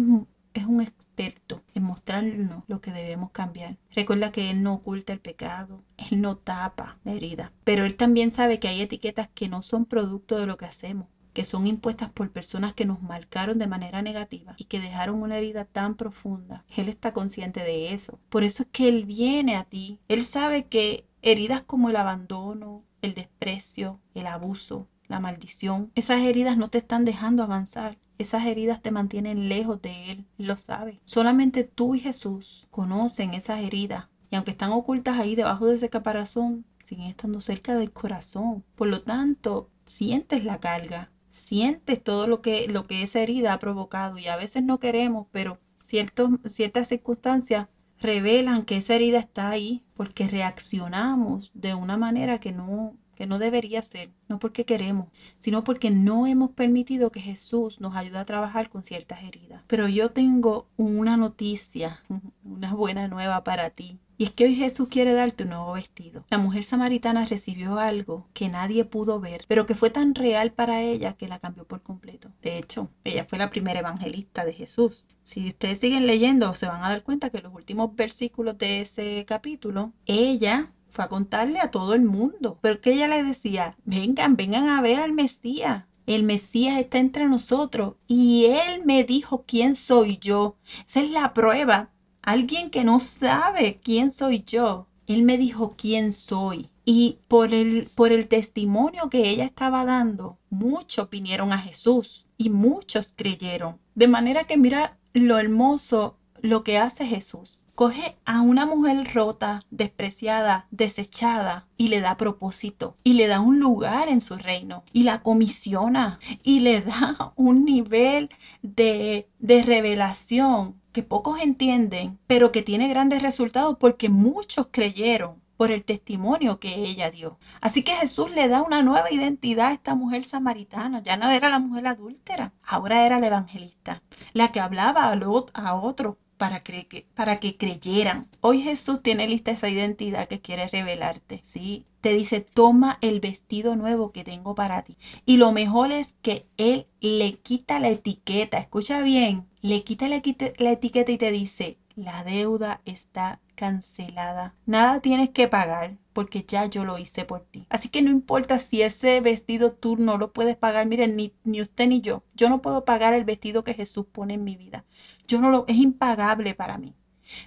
es 0.53 0.65
un 0.65 0.81
experto 0.81 1.61
en 1.73 1.83
mostrarnos 1.83 2.63
lo 2.67 2.81
que 2.81 2.91
debemos 2.91 3.31
cambiar. 3.31 3.77
Recuerda 3.93 4.31
que 4.31 4.49
Él 4.49 4.63
no 4.63 4.73
oculta 4.73 5.13
el 5.13 5.19
pecado, 5.19 5.83
Él 5.97 6.21
no 6.21 6.37
tapa 6.37 6.99
la 7.03 7.13
herida, 7.13 7.53
pero 7.63 7.85
Él 7.85 7.95
también 7.95 8.31
sabe 8.31 8.59
que 8.59 8.67
hay 8.67 8.81
etiquetas 8.81 9.29
que 9.29 9.47
no 9.47 9.61
son 9.61 9.85
producto 9.85 10.37
de 10.37 10.47
lo 10.47 10.57
que 10.57 10.65
hacemos, 10.65 11.07
que 11.39 11.45
son 11.45 11.67
impuestas 11.67 12.09
por 12.09 12.31
personas 12.31 12.73
que 12.73 12.83
nos 12.83 13.01
marcaron 13.01 13.57
de 13.59 13.65
manera 13.65 14.01
negativa 14.01 14.55
y 14.57 14.65
que 14.65 14.81
dejaron 14.81 15.21
una 15.21 15.37
herida 15.37 15.63
tan 15.63 15.95
profunda. 15.95 16.65
Él 16.75 16.89
está 16.89 17.13
consciente 17.13 17.61
de 17.61 17.93
eso. 17.93 18.19
Por 18.27 18.43
eso 18.43 18.63
es 18.63 18.69
que 18.73 18.89
Él 18.89 19.05
viene 19.05 19.55
a 19.55 19.63
ti. 19.63 20.01
Él 20.09 20.21
sabe 20.21 20.65
que 20.65 21.05
heridas 21.21 21.61
como 21.61 21.89
el 21.89 21.95
abandono, 21.95 22.83
el 23.01 23.13
desprecio, 23.13 24.01
el 24.15 24.27
abuso, 24.27 24.89
la 25.07 25.21
maldición, 25.21 25.93
esas 25.95 26.19
heridas 26.23 26.57
no 26.57 26.67
te 26.67 26.77
están 26.77 27.05
dejando 27.05 27.41
avanzar. 27.41 27.97
Esas 28.17 28.45
heridas 28.45 28.81
te 28.81 28.91
mantienen 28.91 29.47
lejos 29.47 29.81
de 29.81 30.11
Él, 30.11 30.25
lo 30.37 30.57
sabe. 30.57 30.99
Solamente 31.05 31.63
tú 31.63 31.95
y 31.95 32.01
Jesús 32.01 32.67
conocen 32.69 33.33
esas 33.33 33.61
heridas 33.61 34.07
y 34.29 34.35
aunque 34.35 34.51
están 34.51 34.73
ocultas 34.73 35.17
ahí 35.17 35.35
debajo 35.35 35.67
de 35.67 35.75
ese 35.75 35.89
caparazón, 35.89 36.65
siguen 36.83 37.07
estando 37.07 37.39
cerca 37.39 37.75
del 37.75 37.93
corazón. 37.93 38.65
Por 38.75 38.89
lo 38.89 39.03
tanto, 39.03 39.69
sientes 39.85 40.43
la 40.43 40.59
carga, 40.59 41.11
sientes 41.29 42.03
todo 42.03 42.27
lo 42.27 42.41
que, 42.41 42.67
lo 42.67 42.87
que 42.87 43.03
esa 43.03 43.21
herida 43.21 43.53
ha 43.53 43.59
provocado 43.59 44.17
y 44.17 44.27
a 44.27 44.35
veces 44.35 44.63
no 44.63 44.79
queremos, 44.79 45.27
pero 45.31 45.59
ciertas 45.81 46.87
circunstancias 46.87 47.67
revelan 47.99 48.63
que 48.63 48.77
esa 48.77 48.95
herida 48.95 49.19
está 49.19 49.49
ahí 49.49 49.83
porque 49.95 50.27
reaccionamos 50.27 51.51
de 51.53 51.73
una 51.73 51.97
manera 51.97 52.39
que 52.39 52.51
no, 52.51 52.95
que 53.15 53.27
no 53.27 53.39
debería 53.39 53.83
ser, 53.83 54.11
no 54.29 54.39
porque 54.39 54.65
queremos, 54.65 55.07
sino 55.37 55.63
porque 55.63 55.89
no 55.91 56.25
hemos 56.25 56.51
permitido 56.51 57.11
que 57.11 57.19
Jesús 57.19 57.81
nos 57.81 57.95
ayude 57.95 58.17
a 58.17 58.25
trabajar 58.25 58.69
con 58.69 58.83
ciertas 58.83 59.23
heridas. 59.23 59.61
Pero 59.67 59.87
yo 59.87 60.11
tengo 60.11 60.67
una 60.77 61.17
noticia, 61.17 62.01
una 62.43 62.73
buena 62.73 63.07
nueva 63.07 63.43
para 63.43 63.69
ti. 63.71 63.99
Y 64.19 64.25
es 64.25 64.31
que 64.31 64.43
hoy 64.43 64.55
Jesús 64.55 64.89
quiere 64.89 65.13
darte 65.13 65.43
un 65.43 65.51
nuevo 65.51 65.71
vestido. 65.71 66.25
La 66.29 66.37
mujer 66.37 66.65
samaritana 66.65 67.25
recibió 67.25 67.79
algo 67.79 68.27
que 68.33 68.49
nadie 68.49 68.83
pudo 68.83 69.21
ver, 69.21 69.45
pero 69.47 69.65
que 69.65 69.75
fue 69.75 69.91
tan 69.91 70.13
real 70.13 70.51
para 70.51 70.81
ella 70.81 71.13
que 71.13 71.29
la 71.29 71.39
cambió 71.39 71.65
por 71.65 71.81
completo. 71.81 72.29
De 72.41 72.57
hecho, 72.57 72.89
ella 73.05 73.23
fue 73.23 73.37
la 73.39 73.49
primera 73.49 73.79
evangelista 73.79 74.43
de 74.43 74.51
Jesús. 74.51 75.07
Si 75.21 75.47
ustedes 75.47 75.79
siguen 75.79 76.05
leyendo, 76.05 76.53
se 76.53 76.65
van 76.65 76.83
a 76.83 76.89
dar 76.89 77.01
cuenta 77.01 77.29
que 77.29 77.41
los 77.41 77.53
últimos 77.53 77.95
versículos 77.95 78.57
de 78.57 78.81
ese 78.81 79.23
capítulo, 79.25 79.93
ella 80.05 80.73
fue 80.89 81.05
a 81.05 81.07
contarle 81.07 81.61
a 81.61 81.71
todo 81.71 81.93
el 81.93 82.01
mundo. 82.01 82.59
Pero 82.61 82.81
que 82.81 82.91
ella 82.91 83.07
le 83.07 83.23
decía, 83.23 83.77
vengan, 83.85 84.35
vengan 84.35 84.67
a 84.67 84.81
ver 84.81 84.99
al 84.99 85.13
Mesías. 85.13 85.85
El 86.05 86.23
Mesías 86.23 86.77
está 86.77 86.99
entre 86.99 87.25
nosotros 87.25 87.95
y 88.05 88.47
Él 88.47 88.81
me 88.83 89.05
dijo 89.05 89.45
quién 89.47 89.75
soy 89.75 90.17
yo. 90.17 90.57
Esa 90.85 90.99
es 90.99 91.09
la 91.09 91.33
prueba. 91.33 91.91
Alguien 92.21 92.69
que 92.69 92.83
no 92.83 92.99
sabe 92.99 93.79
quién 93.83 94.11
soy 94.11 94.43
yo. 94.45 94.87
Él 95.07 95.23
me 95.23 95.37
dijo 95.37 95.75
quién 95.77 96.11
soy. 96.11 96.69
Y 96.85 97.19
por 97.27 97.53
el, 97.53 97.89
por 97.95 98.11
el 98.11 98.27
testimonio 98.27 99.09
que 99.09 99.29
ella 99.29 99.45
estaba 99.45 99.85
dando, 99.85 100.37
muchos 100.49 101.09
vinieron 101.09 101.51
a 101.51 101.57
Jesús 101.57 102.27
y 102.37 102.49
muchos 102.49 103.13
creyeron. 103.15 103.79
De 103.95 104.07
manera 104.07 104.45
que 104.45 104.57
mira 104.57 104.97
lo 105.13 105.37
hermoso 105.37 106.17
lo 106.41 106.63
que 106.63 106.77
hace 106.77 107.05
Jesús 107.05 107.65
coge 107.79 108.17
a 108.25 108.41
una 108.41 108.65
mujer 108.65 109.07
rota, 109.13 109.61
despreciada, 109.71 110.67
desechada 110.69 111.65
y 111.77 111.87
le 111.87 112.01
da 112.01 112.17
propósito 112.17 112.97
y 113.05 113.13
le 113.13 113.27
da 113.27 113.39
un 113.39 113.61
lugar 113.61 114.09
en 114.09 114.19
su 114.19 114.35
reino 114.35 114.83
y 114.91 115.03
la 115.03 115.23
comisiona 115.23 116.19
y 116.43 116.59
le 116.59 116.81
da 116.81 117.31
un 117.37 117.63
nivel 117.63 118.29
de, 118.61 119.29
de 119.39 119.63
revelación 119.63 120.75
pocos 121.05 121.41
entienden, 121.41 122.19
pero 122.27 122.51
que 122.51 122.61
tiene 122.61 122.87
grandes 122.87 123.21
resultados 123.21 123.77
porque 123.79 124.09
muchos 124.09 124.67
creyeron 124.71 125.41
por 125.59 125.73
el 125.73 125.83
testimonio 125.83 126.57
que 126.59 126.73
ella 126.73 127.11
dio. 127.11 127.37
Así 127.59 127.83
que 127.83 127.91
Jesús 127.91 128.31
le 128.31 128.47
da 128.47 128.61
una 128.61 128.81
nueva 128.81 129.11
identidad 129.11 129.67
a 129.67 129.73
esta 129.73 129.93
mujer 129.93 130.23
samaritana. 130.23 131.03
Ya 131.03 131.17
no 131.17 131.29
era 131.29 131.49
la 131.49 131.59
mujer 131.59 131.85
adúltera, 131.87 132.53
ahora 132.63 133.05
era 133.05 133.19
la 133.19 133.27
evangelista, 133.27 134.01
la 134.31 134.53
que 134.53 134.61
hablaba 134.61 135.11
a 135.11 135.75
otro 135.75 136.17
para, 136.39 136.61
que, 136.61 137.05
para 137.13 137.41
que 137.41 137.57
creyeran. 137.57 138.29
Hoy 138.39 138.61
Jesús 138.61 139.03
tiene 139.03 139.27
lista 139.27 139.51
esa 139.51 139.67
identidad 139.67 140.29
que 140.29 140.39
quiere 140.39 140.65
revelarte, 140.69 141.41
¿sí? 141.43 141.85
Te 141.99 142.13
dice, 142.13 142.39
toma 142.39 142.97
el 143.01 143.19
vestido 143.19 143.75
nuevo 143.75 144.13
que 144.13 144.23
tengo 144.23 144.55
para 144.55 144.83
ti. 144.83 144.97
Y 145.25 145.35
lo 145.35 145.51
mejor 145.51 145.91
es 145.91 146.15
que 146.21 146.47
Él 146.55 146.87
le 147.01 147.33
quita 147.33 147.81
la 147.81 147.89
etiqueta, 147.89 148.57
escucha 148.57 149.01
bien, 149.01 149.48
le 149.61 149.83
quita 149.83 150.07
la, 150.07 150.17
etiqueta 150.17 151.11
y 151.11 151.17
te 151.17 151.31
dice, 151.31 151.77
la 151.95 152.23
deuda 152.23 152.81
está 152.85 153.39
cancelada. 153.55 154.55
Nada 154.65 155.01
tienes 155.01 155.29
que 155.29 155.47
pagar 155.47 155.97
porque 156.13 156.43
ya 156.47 156.65
yo 156.65 156.85
lo 156.85 156.97
hice 156.97 157.25
por 157.25 157.41
ti. 157.41 157.65
Así 157.69 157.89
que 157.89 158.01
no 158.01 158.09
importa 158.09 158.59
si 158.59 158.81
ese 158.81 159.19
vestido 159.21 159.73
tú 159.73 159.97
no 159.97 160.17
lo 160.17 160.31
puedes 160.31 160.55
pagar. 160.55 160.87
Miren, 160.87 161.15
ni, 161.15 161.33
ni 161.43 161.61
usted 161.61 161.87
ni 161.87 162.01
yo. 162.01 162.23
Yo 162.35 162.49
no 162.49 162.61
puedo 162.61 162.85
pagar 162.85 163.13
el 163.13 163.25
vestido 163.25 163.63
que 163.63 163.73
Jesús 163.73 164.05
pone 164.11 164.35
en 164.35 164.43
mi 164.43 164.55
vida. 164.55 164.85
Yo 165.27 165.41
no 165.41 165.51
lo, 165.51 165.65
es 165.67 165.77
impagable 165.77 166.53
para 166.53 166.77
mí. 166.77 166.95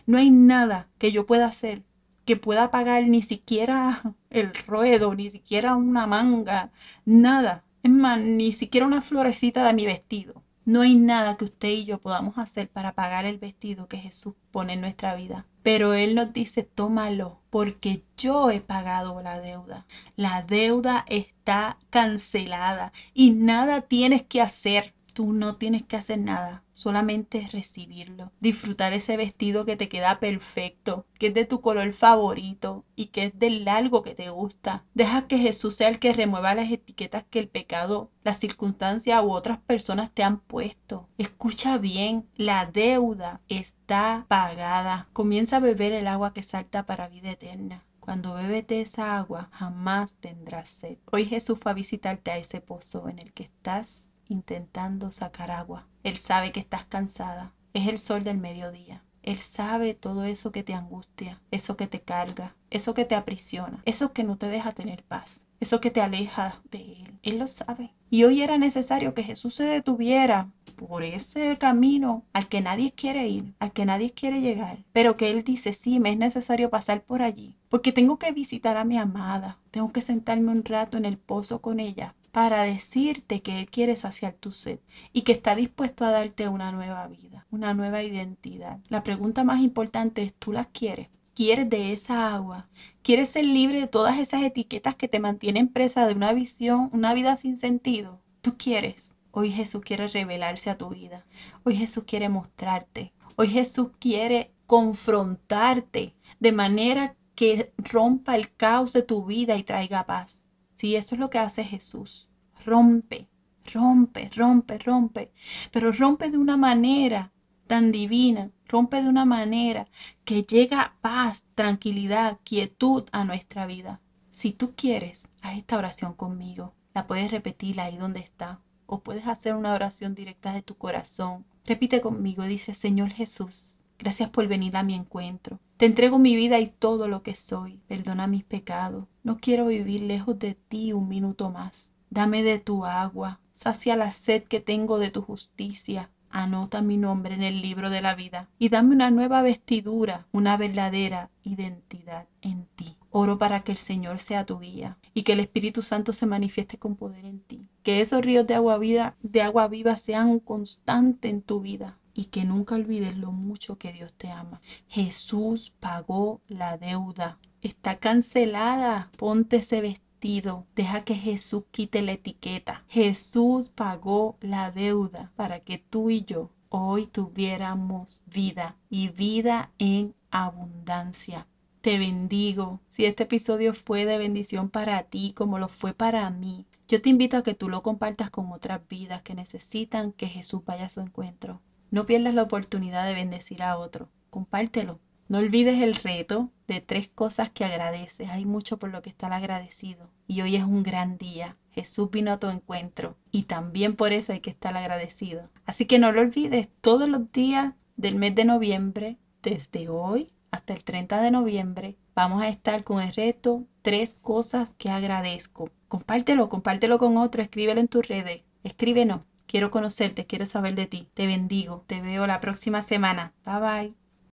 No 0.07 0.19
hay 0.19 0.31
nada 0.31 0.89
que 0.99 1.13
yo 1.13 1.27
pueda 1.27 1.47
hacer 1.47 1.83
que 2.25 2.37
pueda 2.37 2.71
pagar 2.71 3.05
ni 3.09 3.23
siquiera 3.23 4.01
el 4.31 4.55
ruedo, 4.67 5.15
ni 5.15 5.31
siquiera 5.31 5.77
una 5.77 6.07
manga, 6.07 6.73
nada. 7.05 7.65
Es 7.83 7.91
más, 7.91 8.21
ni 8.21 8.53
siquiera 8.53 8.87
una 8.87 9.03
florecita 9.03 9.67
de 9.67 9.73
mi 9.73 9.87
vestido. 9.87 10.42
No 10.65 10.83
hay 10.83 10.95
nada 10.95 11.37
que 11.37 11.45
usted 11.45 11.71
y 11.71 11.85
yo 11.85 12.01
podamos 12.01 12.39
hacer 12.39 12.69
para 12.69 12.95
pagar 12.95 13.25
el 13.25 13.39
vestido 13.39 13.89
que 13.89 13.99
Jesús 13.99 14.35
pone 14.53 14.75
en 14.75 14.81
nuestra 14.81 15.15
vida. 15.17 15.47
Pero 15.63 15.95
Él 15.95 16.15
nos 16.15 16.33
dice, 16.33 16.63
tómalo, 16.63 17.41
porque 17.51 18.05
yo 18.17 18.51
he 18.51 18.61
pagado 18.61 19.21
la 19.23 19.41
deuda. 19.41 19.87
La 20.17 20.41
deuda 20.43 21.05
está 21.09 21.79
cancelada 21.91 22.93
y 23.13 23.31
nada 23.33 23.83
tienes 23.83 24.23
que 24.23 24.41
hacer. 24.41 24.95
Tú 25.13 25.33
no 25.33 25.57
tienes 25.57 25.83
que 25.83 25.97
hacer 25.97 26.19
nada, 26.19 26.65
solamente 26.73 27.47
recibirlo. 27.53 28.33
Disfrutar 28.41 28.95
ese 28.95 29.17
vestido 29.17 29.67
que 29.67 29.77
te 29.77 29.89
queda 29.89 30.21
perfecto, 30.21 31.07
que 31.19 31.27
es 31.27 31.35
de 31.35 31.45
tu 31.45 31.61
color 31.61 31.93
favorito 31.93 32.85
y 32.97 33.07
que 33.07 33.25
es 33.27 33.39
del 33.39 33.65
largo 33.65 34.03
que 34.03 34.15
te 34.15 34.31
gusta. 34.31 34.85
Deja 34.95 35.29
que 35.29 35.39
Jesús 35.39 35.77
sea 35.77 35.89
el 35.89 35.99
que 35.99 36.15
remueva 36.15 36.55
las 36.55 36.71
etiquetas 36.71 37.25
que 37.29 37.41
el 37.41 37.49
pecado, 37.49 38.11
la 38.25 38.33
circunstancia 38.33 39.23
u 39.23 39.33
otras 39.33 39.59
personas 39.59 40.11
te 40.11 40.23
han 40.23 40.41
puesto. 40.41 41.09
Escucha 41.19 41.77
bien, 41.77 42.27
la 42.37 42.67
deuda 42.67 43.43
está 43.49 44.25
pagada. 44.29 45.09
Comienza 45.13 45.57
a 45.57 45.61
beber 45.61 45.93
el 45.93 46.07
agua 46.07 46.33
que 46.33 46.43
salta 46.43 46.87
para 46.87 47.09
vida 47.09 47.33
eterna. 47.33 47.85
Cuando 48.03 48.35
bebes 48.35 48.67
de 48.67 48.81
esa 48.81 49.17
agua, 49.17 49.49
jamás 49.53 50.17
tendrás 50.17 50.69
sed. 50.69 50.99
Hoy 51.13 51.25
Jesús 51.25 51.61
fue 51.61 51.71
a 51.71 51.75
visitarte 51.77 52.33
a 52.33 52.37
ese 52.37 52.61
pozo 52.61 53.09
en 53.09 53.21
el 53.21 53.33
que 53.33 53.45
estás 53.45 54.17
intentando 54.33 55.13
sacar 55.13 55.51
agua. 55.51 55.87
Él 56.03 56.17
sabe 56.17 56.51
que 56.51 56.61
estás 56.61 56.85
cansada. 56.85 57.53
Es 57.75 57.87
el 57.87 57.99
sol 57.99 58.25
del 58.25 58.39
mediodía. 58.39 59.03
Él 59.23 59.39
sabe 59.39 59.95
todo 59.95 60.25
eso 60.25 60.51
que 60.51 60.65
te 60.65 60.75
angustia, 60.75 61.41
eso 61.53 61.77
que 61.77 61.87
te 61.87 62.01
carga, 62.01 62.57
eso 62.71 62.93
que 62.93 63.05
te 63.05 63.15
aprisiona, 63.15 63.81
eso 63.85 64.13
que 64.13 64.25
no 64.25 64.37
te 64.37 64.49
deja 64.49 64.73
tener 64.73 65.05
paz, 65.05 65.47
eso 65.61 65.81
que 65.81 65.93
te 65.93 66.01
aleja 66.01 66.61
de 66.71 66.79
Él. 66.79 67.19
Él 67.23 67.39
lo 67.39 67.47
sabe. 67.47 67.95
Y 68.11 68.25
hoy 68.25 68.43
era 68.43 68.59
necesario 68.59 69.15
que 69.15 69.23
Jesús 69.23 69.55
se 69.55 69.65
detuviera 69.65 70.51
por 70.75 71.05
ese 71.05 71.57
camino 71.57 72.25
al 72.33 72.49
que 72.49 72.61
nadie 72.61 72.93
quiere 72.93 73.29
ir, 73.29 73.55
al 73.61 73.73
que 73.73 73.85
nadie 73.85 74.11
quiere 74.11 74.41
llegar, 74.41 74.85
pero 74.93 75.17
que 75.17 75.31
Él 75.31 75.45
dice, 75.45 75.73
sí, 75.73 76.01
me 76.01 76.11
es 76.11 76.19
necesario 76.19 76.69
pasar 76.69 77.05
por 77.05 77.23
allí, 77.23 77.57
porque 77.69 77.93
tengo 77.93 78.19
que 78.19 78.33
visitar 78.33 78.77
a 78.77 78.85
mi 78.85 78.99
amada, 78.99 79.61
tengo 79.71 79.93
que 79.93 80.03
sentarme 80.03 80.51
un 80.51 80.65
rato 80.65 80.97
en 80.97 81.05
el 81.05 81.17
pozo 81.17 81.63
con 81.63 81.79
ella 81.79 82.17
para 82.33 82.63
decirte 82.63 83.43
que 83.43 83.61
Él 83.61 83.71
quiere 83.71 83.95
saciar 83.95 84.33
tu 84.33 84.51
sed 84.51 84.81
y 85.13 85.23
que 85.23 85.33
está 85.33 85.55
dispuesto 85.55 86.05
a 86.05 86.11
darte 86.11 86.49
una 86.49 86.73
nueva 86.73 87.07
vida, 87.07 87.47
una 87.51 87.75
nueva 87.75 88.03
identidad. 88.03 88.81
La 88.89 89.03
pregunta 89.03 89.45
más 89.45 89.61
importante 89.61 90.23
es, 90.23 90.35
¿tú 90.35 90.51
las 90.53 90.67
quieres? 90.69 91.09
¿Quieres 91.35 91.69
de 91.69 91.93
esa 91.93 92.35
agua? 92.35 92.69
¿Quieres 93.03 93.29
ser 93.29 93.45
libre 93.45 93.81
de 93.81 93.87
todas 93.87 94.19
esas 94.19 94.43
etiquetas 94.43 94.97
que 94.97 95.09
te 95.09 95.21
mantienen 95.21 95.69
presa 95.69 96.07
de 96.07 96.15
una 96.15 96.33
visión, 96.33 96.89
una 96.93 97.15
vida 97.15 97.37
sin 97.37 97.57
sentido? 97.57 98.21
¿Tú 98.41 98.57
quieres? 98.57 99.15
Hoy 99.31 99.51
Jesús 99.51 99.83
quiere 99.83 100.09
revelarse 100.09 100.71
a 100.71 100.79
tu 100.79 100.89
vida. 100.89 101.27
Hoy 101.65 101.77
Jesús 101.77 102.05
quiere 102.05 102.29
mostrarte. 102.29 103.13
Hoy 103.37 103.49
Jesús 103.49 103.91
quiere 103.99 104.53
confrontarte 104.67 106.15
de 106.41 106.53
manera 106.53 107.17
que 107.35 107.73
rompa 107.77 108.37
el 108.37 108.55
caos 108.55 108.93
de 108.93 109.03
tu 109.03 109.25
vida 109.25 109.57
y 109.57 109.63
traiga 109.63 110.07
paz. 110.07 110.47
Sí, 110.83 110.97
eso 110.97 111.15
es 111.15 111.21
lo 111.21 111.31
que 111.31 111.39
hace 111.39 111.63
Jesús. 111.63 112.29
Rompe, 112.67 113.29
rompe, 113.73 114.29
rompe, 114.35 114.79
rompe. 114.79 115.33
Pero 115.71 115.93
rompe 115.93 116.29
de 116.29 116.39
una 116.39 116.57
manera 116.57 117.33
tan 117.69 117.93
divina. 117.93 118.51
rompe 118.67 119.01
de 119.01 119.09
una 119.09 119.25
manera 119.25 119.87
que 120.25 120.43
llega 120.43 120.97
paz, 121.01 121.45
tranquilidad, 121.55 122.41
quietud 122.43 123.05
a 123.13 123.25
nuestra 123.25 123.65
vida. 123.65 124.01
Si 124.33 124.51
tú 124.51 124.75
quieres, 124.75 125.29
haz 125.41 125.57
esta 125.57 125.79
oración 125.79 126.15
conmigo. 126.15 126.75
La 126.95 127.07
puedes 127.07 127.31
repetir 127.31 127.81
ahí 127.81 127.97
donde 127.97 128.19
está. 128.19 128.61
O 128.87 129.05
puedes 129.05 129.29
hacer 129.29 129.55
una 129.55 129.75
oración 129.75 130.17
directa 130.17 130.53
de 130.53 130.63
tu 130.63 130.77
corazón. 130.79 131.47
Repite 131.65 132.01
conmigo, 132.01 132.43
dice 132.43 132.75
Señor 132.75 133.13
Jesús, 133.13 133.82
gracias 134.03 134.31
por 134.31 134.49
venir 134.49 134.77
a 134.77 134.83
mi 134.83 134.95
encuentro. 134.95 135.61
Te 135.77 135.87
entrego 135.87 136.19
mi 136.19 136.35
vida 136.35 136.59
y 136.59 136.67
todo 136.67 137.07
lo 137.07 137.23
que 137.23 137.37
soy. 137.37 137.81
Perdona 137.87 138.27
mis 138.27 138.43
pecados. 138.43 139.07
No 139.23 139.39
quiero 139.39 139.67
vivir 139.67 140.03
lejos 140.03 140.39
de 140.41 140.55
ti 140.55 140.93
un 140.93 141.09
minuto 141.09 141.51
más. 141.51 141.93
Dame 142.11 142.43
de 142.43 142.59
tu 142.59 142.85
agua. 142.85 143.41
Sacia 143.53 143.95
la 143.95 144.11
sed 144.11 144.43
que 144.43 144.59
tengo 144.59 144.99
de 144.99 145.11
tu 145.11 145.23
justicia. 145.23 146.11
Anota 146.31 146.83
mi 146.83 146.97
nombre 146.97 147.35
en 147.35 147.45
el 147.45 147.63
libro 147.63 147.91
de 147.91 148.01
la 148.01 148.17
vida 148.17 148.49
y 148.59 148.71
dame 148.71 148.95
una 148.95 149.11
nueva 149.11 149.41
vestidura, 149.43 150.27
una 150.33 150.57
verdadera 150.57 151.31
identidad 151.45 152.27
en 152.41 152.67
ti. 152.75 152.97
Oro 153.11 153.39
para 153.39 153.61
que 153.61 153.71
el 153.71 153.79
Señor 153.79 154.19
sea 154.19 154.47
tu 154.47 154.59
guía 154.59 154.99
y 155.15 155.23
que 155.23 155.35
el 155.35 155.41
Espíritu 155.41 155.81
Santo 155.83 156.13
se 156.13 156.27
manifieste 156.27 156.77
con 156.77 156.97
poder 156.97 157.25
en 157.25 157.41
ti. 157.41 157.69
Que 157.85 158.01
esos 158.01 158.23
ríos 158.23 158.47
de 158.49 158.55
agua, 158.55 158.79
vida, 158.79 159.17
de 159.23 159.43
agua 159.43 159.69
viva 159.69 159.97
sean 159.97 160.29
un 160.29 160.41
constante 160.41 161.29
en 161.29 161.43
tu 161.43 161.61
vida 161.61 161.99
y 162.15 162.27
que 162.27 162.45
nunca 162.45 162.75
olvides 162.75 163.17
lo 163.17 163.33
mucho 163.33 163.79
que 163.79 163.93
Dios 163.93 164.13
te 164.13 164.31
ama. 164.31 164.61
Jesús 164.89 165.73
pagó 165.81 166.41
la 166.49 166.79
deuda. 166.79 167.39
Está 167.61 167.99
cancelada. 167.99 169.11
Ponte 169.17 169.57
ese 169.57 169.81
vestido. 169.81 170.67
Deja 170.75 171.03
que 171.05 171.15
Jesús 171.15 171.65
quite 171.71 172.03
la 172.03 172.13
etiqueta. 172.13 172.85
Jesús 172.89 173.69
pagó 173.69 174.37
la 174.41 174.71
deuda 174.71 175.33
para 175.37 175.61
que 175.61 175.79
tú 175.79 176.11
y 176.11 176.25
yo 176.25 176.51
hoy 176.69 177.07
tuviéramos 177.07 178.23
vida 178.27 178.77
y 178.89 179.09
vida 179.09 179.71
en 179.79 180.15
abundancia 180.31 181.47
te 181.83 181.99
bendigo. 181.99 182.81
Si 182.89 183.05
este 183.05 183.25
episodio 183.25 183.75
fue 183.75 184.07
de 184.07 184.17
bendición 184.17 184.71
para 184.71 185.03
ti 185.03 185.35
como 185.37 185.59
lo 185.59 185.69
fue 185.69 185.93
para 185.93 186.31
mí, 186.31 186.65
yo 186.89 187.03
te 187.03 187.11
invito 187.11 187.37
a 187.37 187.43
que 187.43 187.55
tú 187.55 187.69
lo 187.69 187.83
compartas 187.83 188.31
con 188.31 188.53
otras 188.53 188.81
vidas 188.89 189.23
que 189.23 189.35
necesitan 189.35 190.13
que 190.13 190.29
Jesús 190.29 190.65
vaya 190.65 190.87
a 190.87 190.89
su 190.89 191.01
encuentro. 191.01 191.61
No 191.93 192.07
pierdas 192.07 192.35
la 192.35 192.43
oportunidad 192.43 193.07
de 193.07 193.15
bendecir 193.15 193.63
a 193.63 193.77
otro. 193.77 194.09
Compártelo. 194.31 194.99
No 195.29 195.39
olvides 195.39 195.81
el 195.81 195.95
reto 195.95 196.51
de 196.67 196.81
tres 196.81 197.07
cosas 197.07 197.51
que 197.51 197.65
agradeces. 197.65 198.31
Hay 198.31 198.47
mucho 198.47 198.79
por 198.79 198.91
lo 198.91 199.03
que 199.03 199.11
estar 199.11 199.33
agradecido. 199.33 200.11
Y 200.27 200.41
hoy 200.41 200.57
es 200.57 200.65
un 200.65 200.83
gran 200.83 201.19
día. 201.19 201.59
Jesús 201.71 202.11
vino 202.11 202.33
a 202.33 202.41
tu 202.41 202.49
encuentro 202.49 203.17
y 203.31 203.43
también 203.43 203.95
por 203.95 204.13
eso 204.13 204.33
hay 204.33 204.41
que 204.41 204.51
estar 204.51 204.77
agradecido. 204.77 205.51
Así 205.67 205.87
que 205.87 205.99
no 206.01 206.11
lo 206.11 206.23
olvides 206.23 206.69
todos 206.81 207.09
los 207.09 207.31
días 207.31 207.75
del 207.97 208.17
mes 208.17 208.35
de 208.35 208.47
noviembre, 208.47 209.19
desde 209.43 209.89
hoy 209.89 210.33
hasta 210.51 210.73
el 210.73 210.83
30 210.83 211.23
de 211.23 211.31
noviembre 211.31 211.99
vamos 212.15 212.43
a 212.43 212.49
estar 212.49 212.85
con 212.85 213.01
el 213.01 213.13
reto 213.15 213.59
Tres 213.83 214.15
cosas 214.15 214.75
que 214.75 214.91
agradezco. 214.91 215.69
Compártelo, 215.89 216.49
compártelo 216.49 216.99
con 216.99 217.17
otro, 217.17 217.43
escríbelo 217.43 217.81
en 217.81 217.89
tus 217.89 218.07
redes. 218.07 218.45
Escríbenos. 218.63 219.23
Quiero 219.53 219.71
conocerte, 219.71 220.27
quiero 220.27 220.47
saber 220.47 220.75
de 220.75 220.87
ti. 220.87 221.11
Te 221.13 221.27
bendigo. 221.27 221.85
Te 221.87 222.01
veo 222.01 222.27
la 222.27 222.41
próxima 222.41 222.81
semana. 222.81 223.35
Bye 223.45 223.61
bye. 223.61 223.95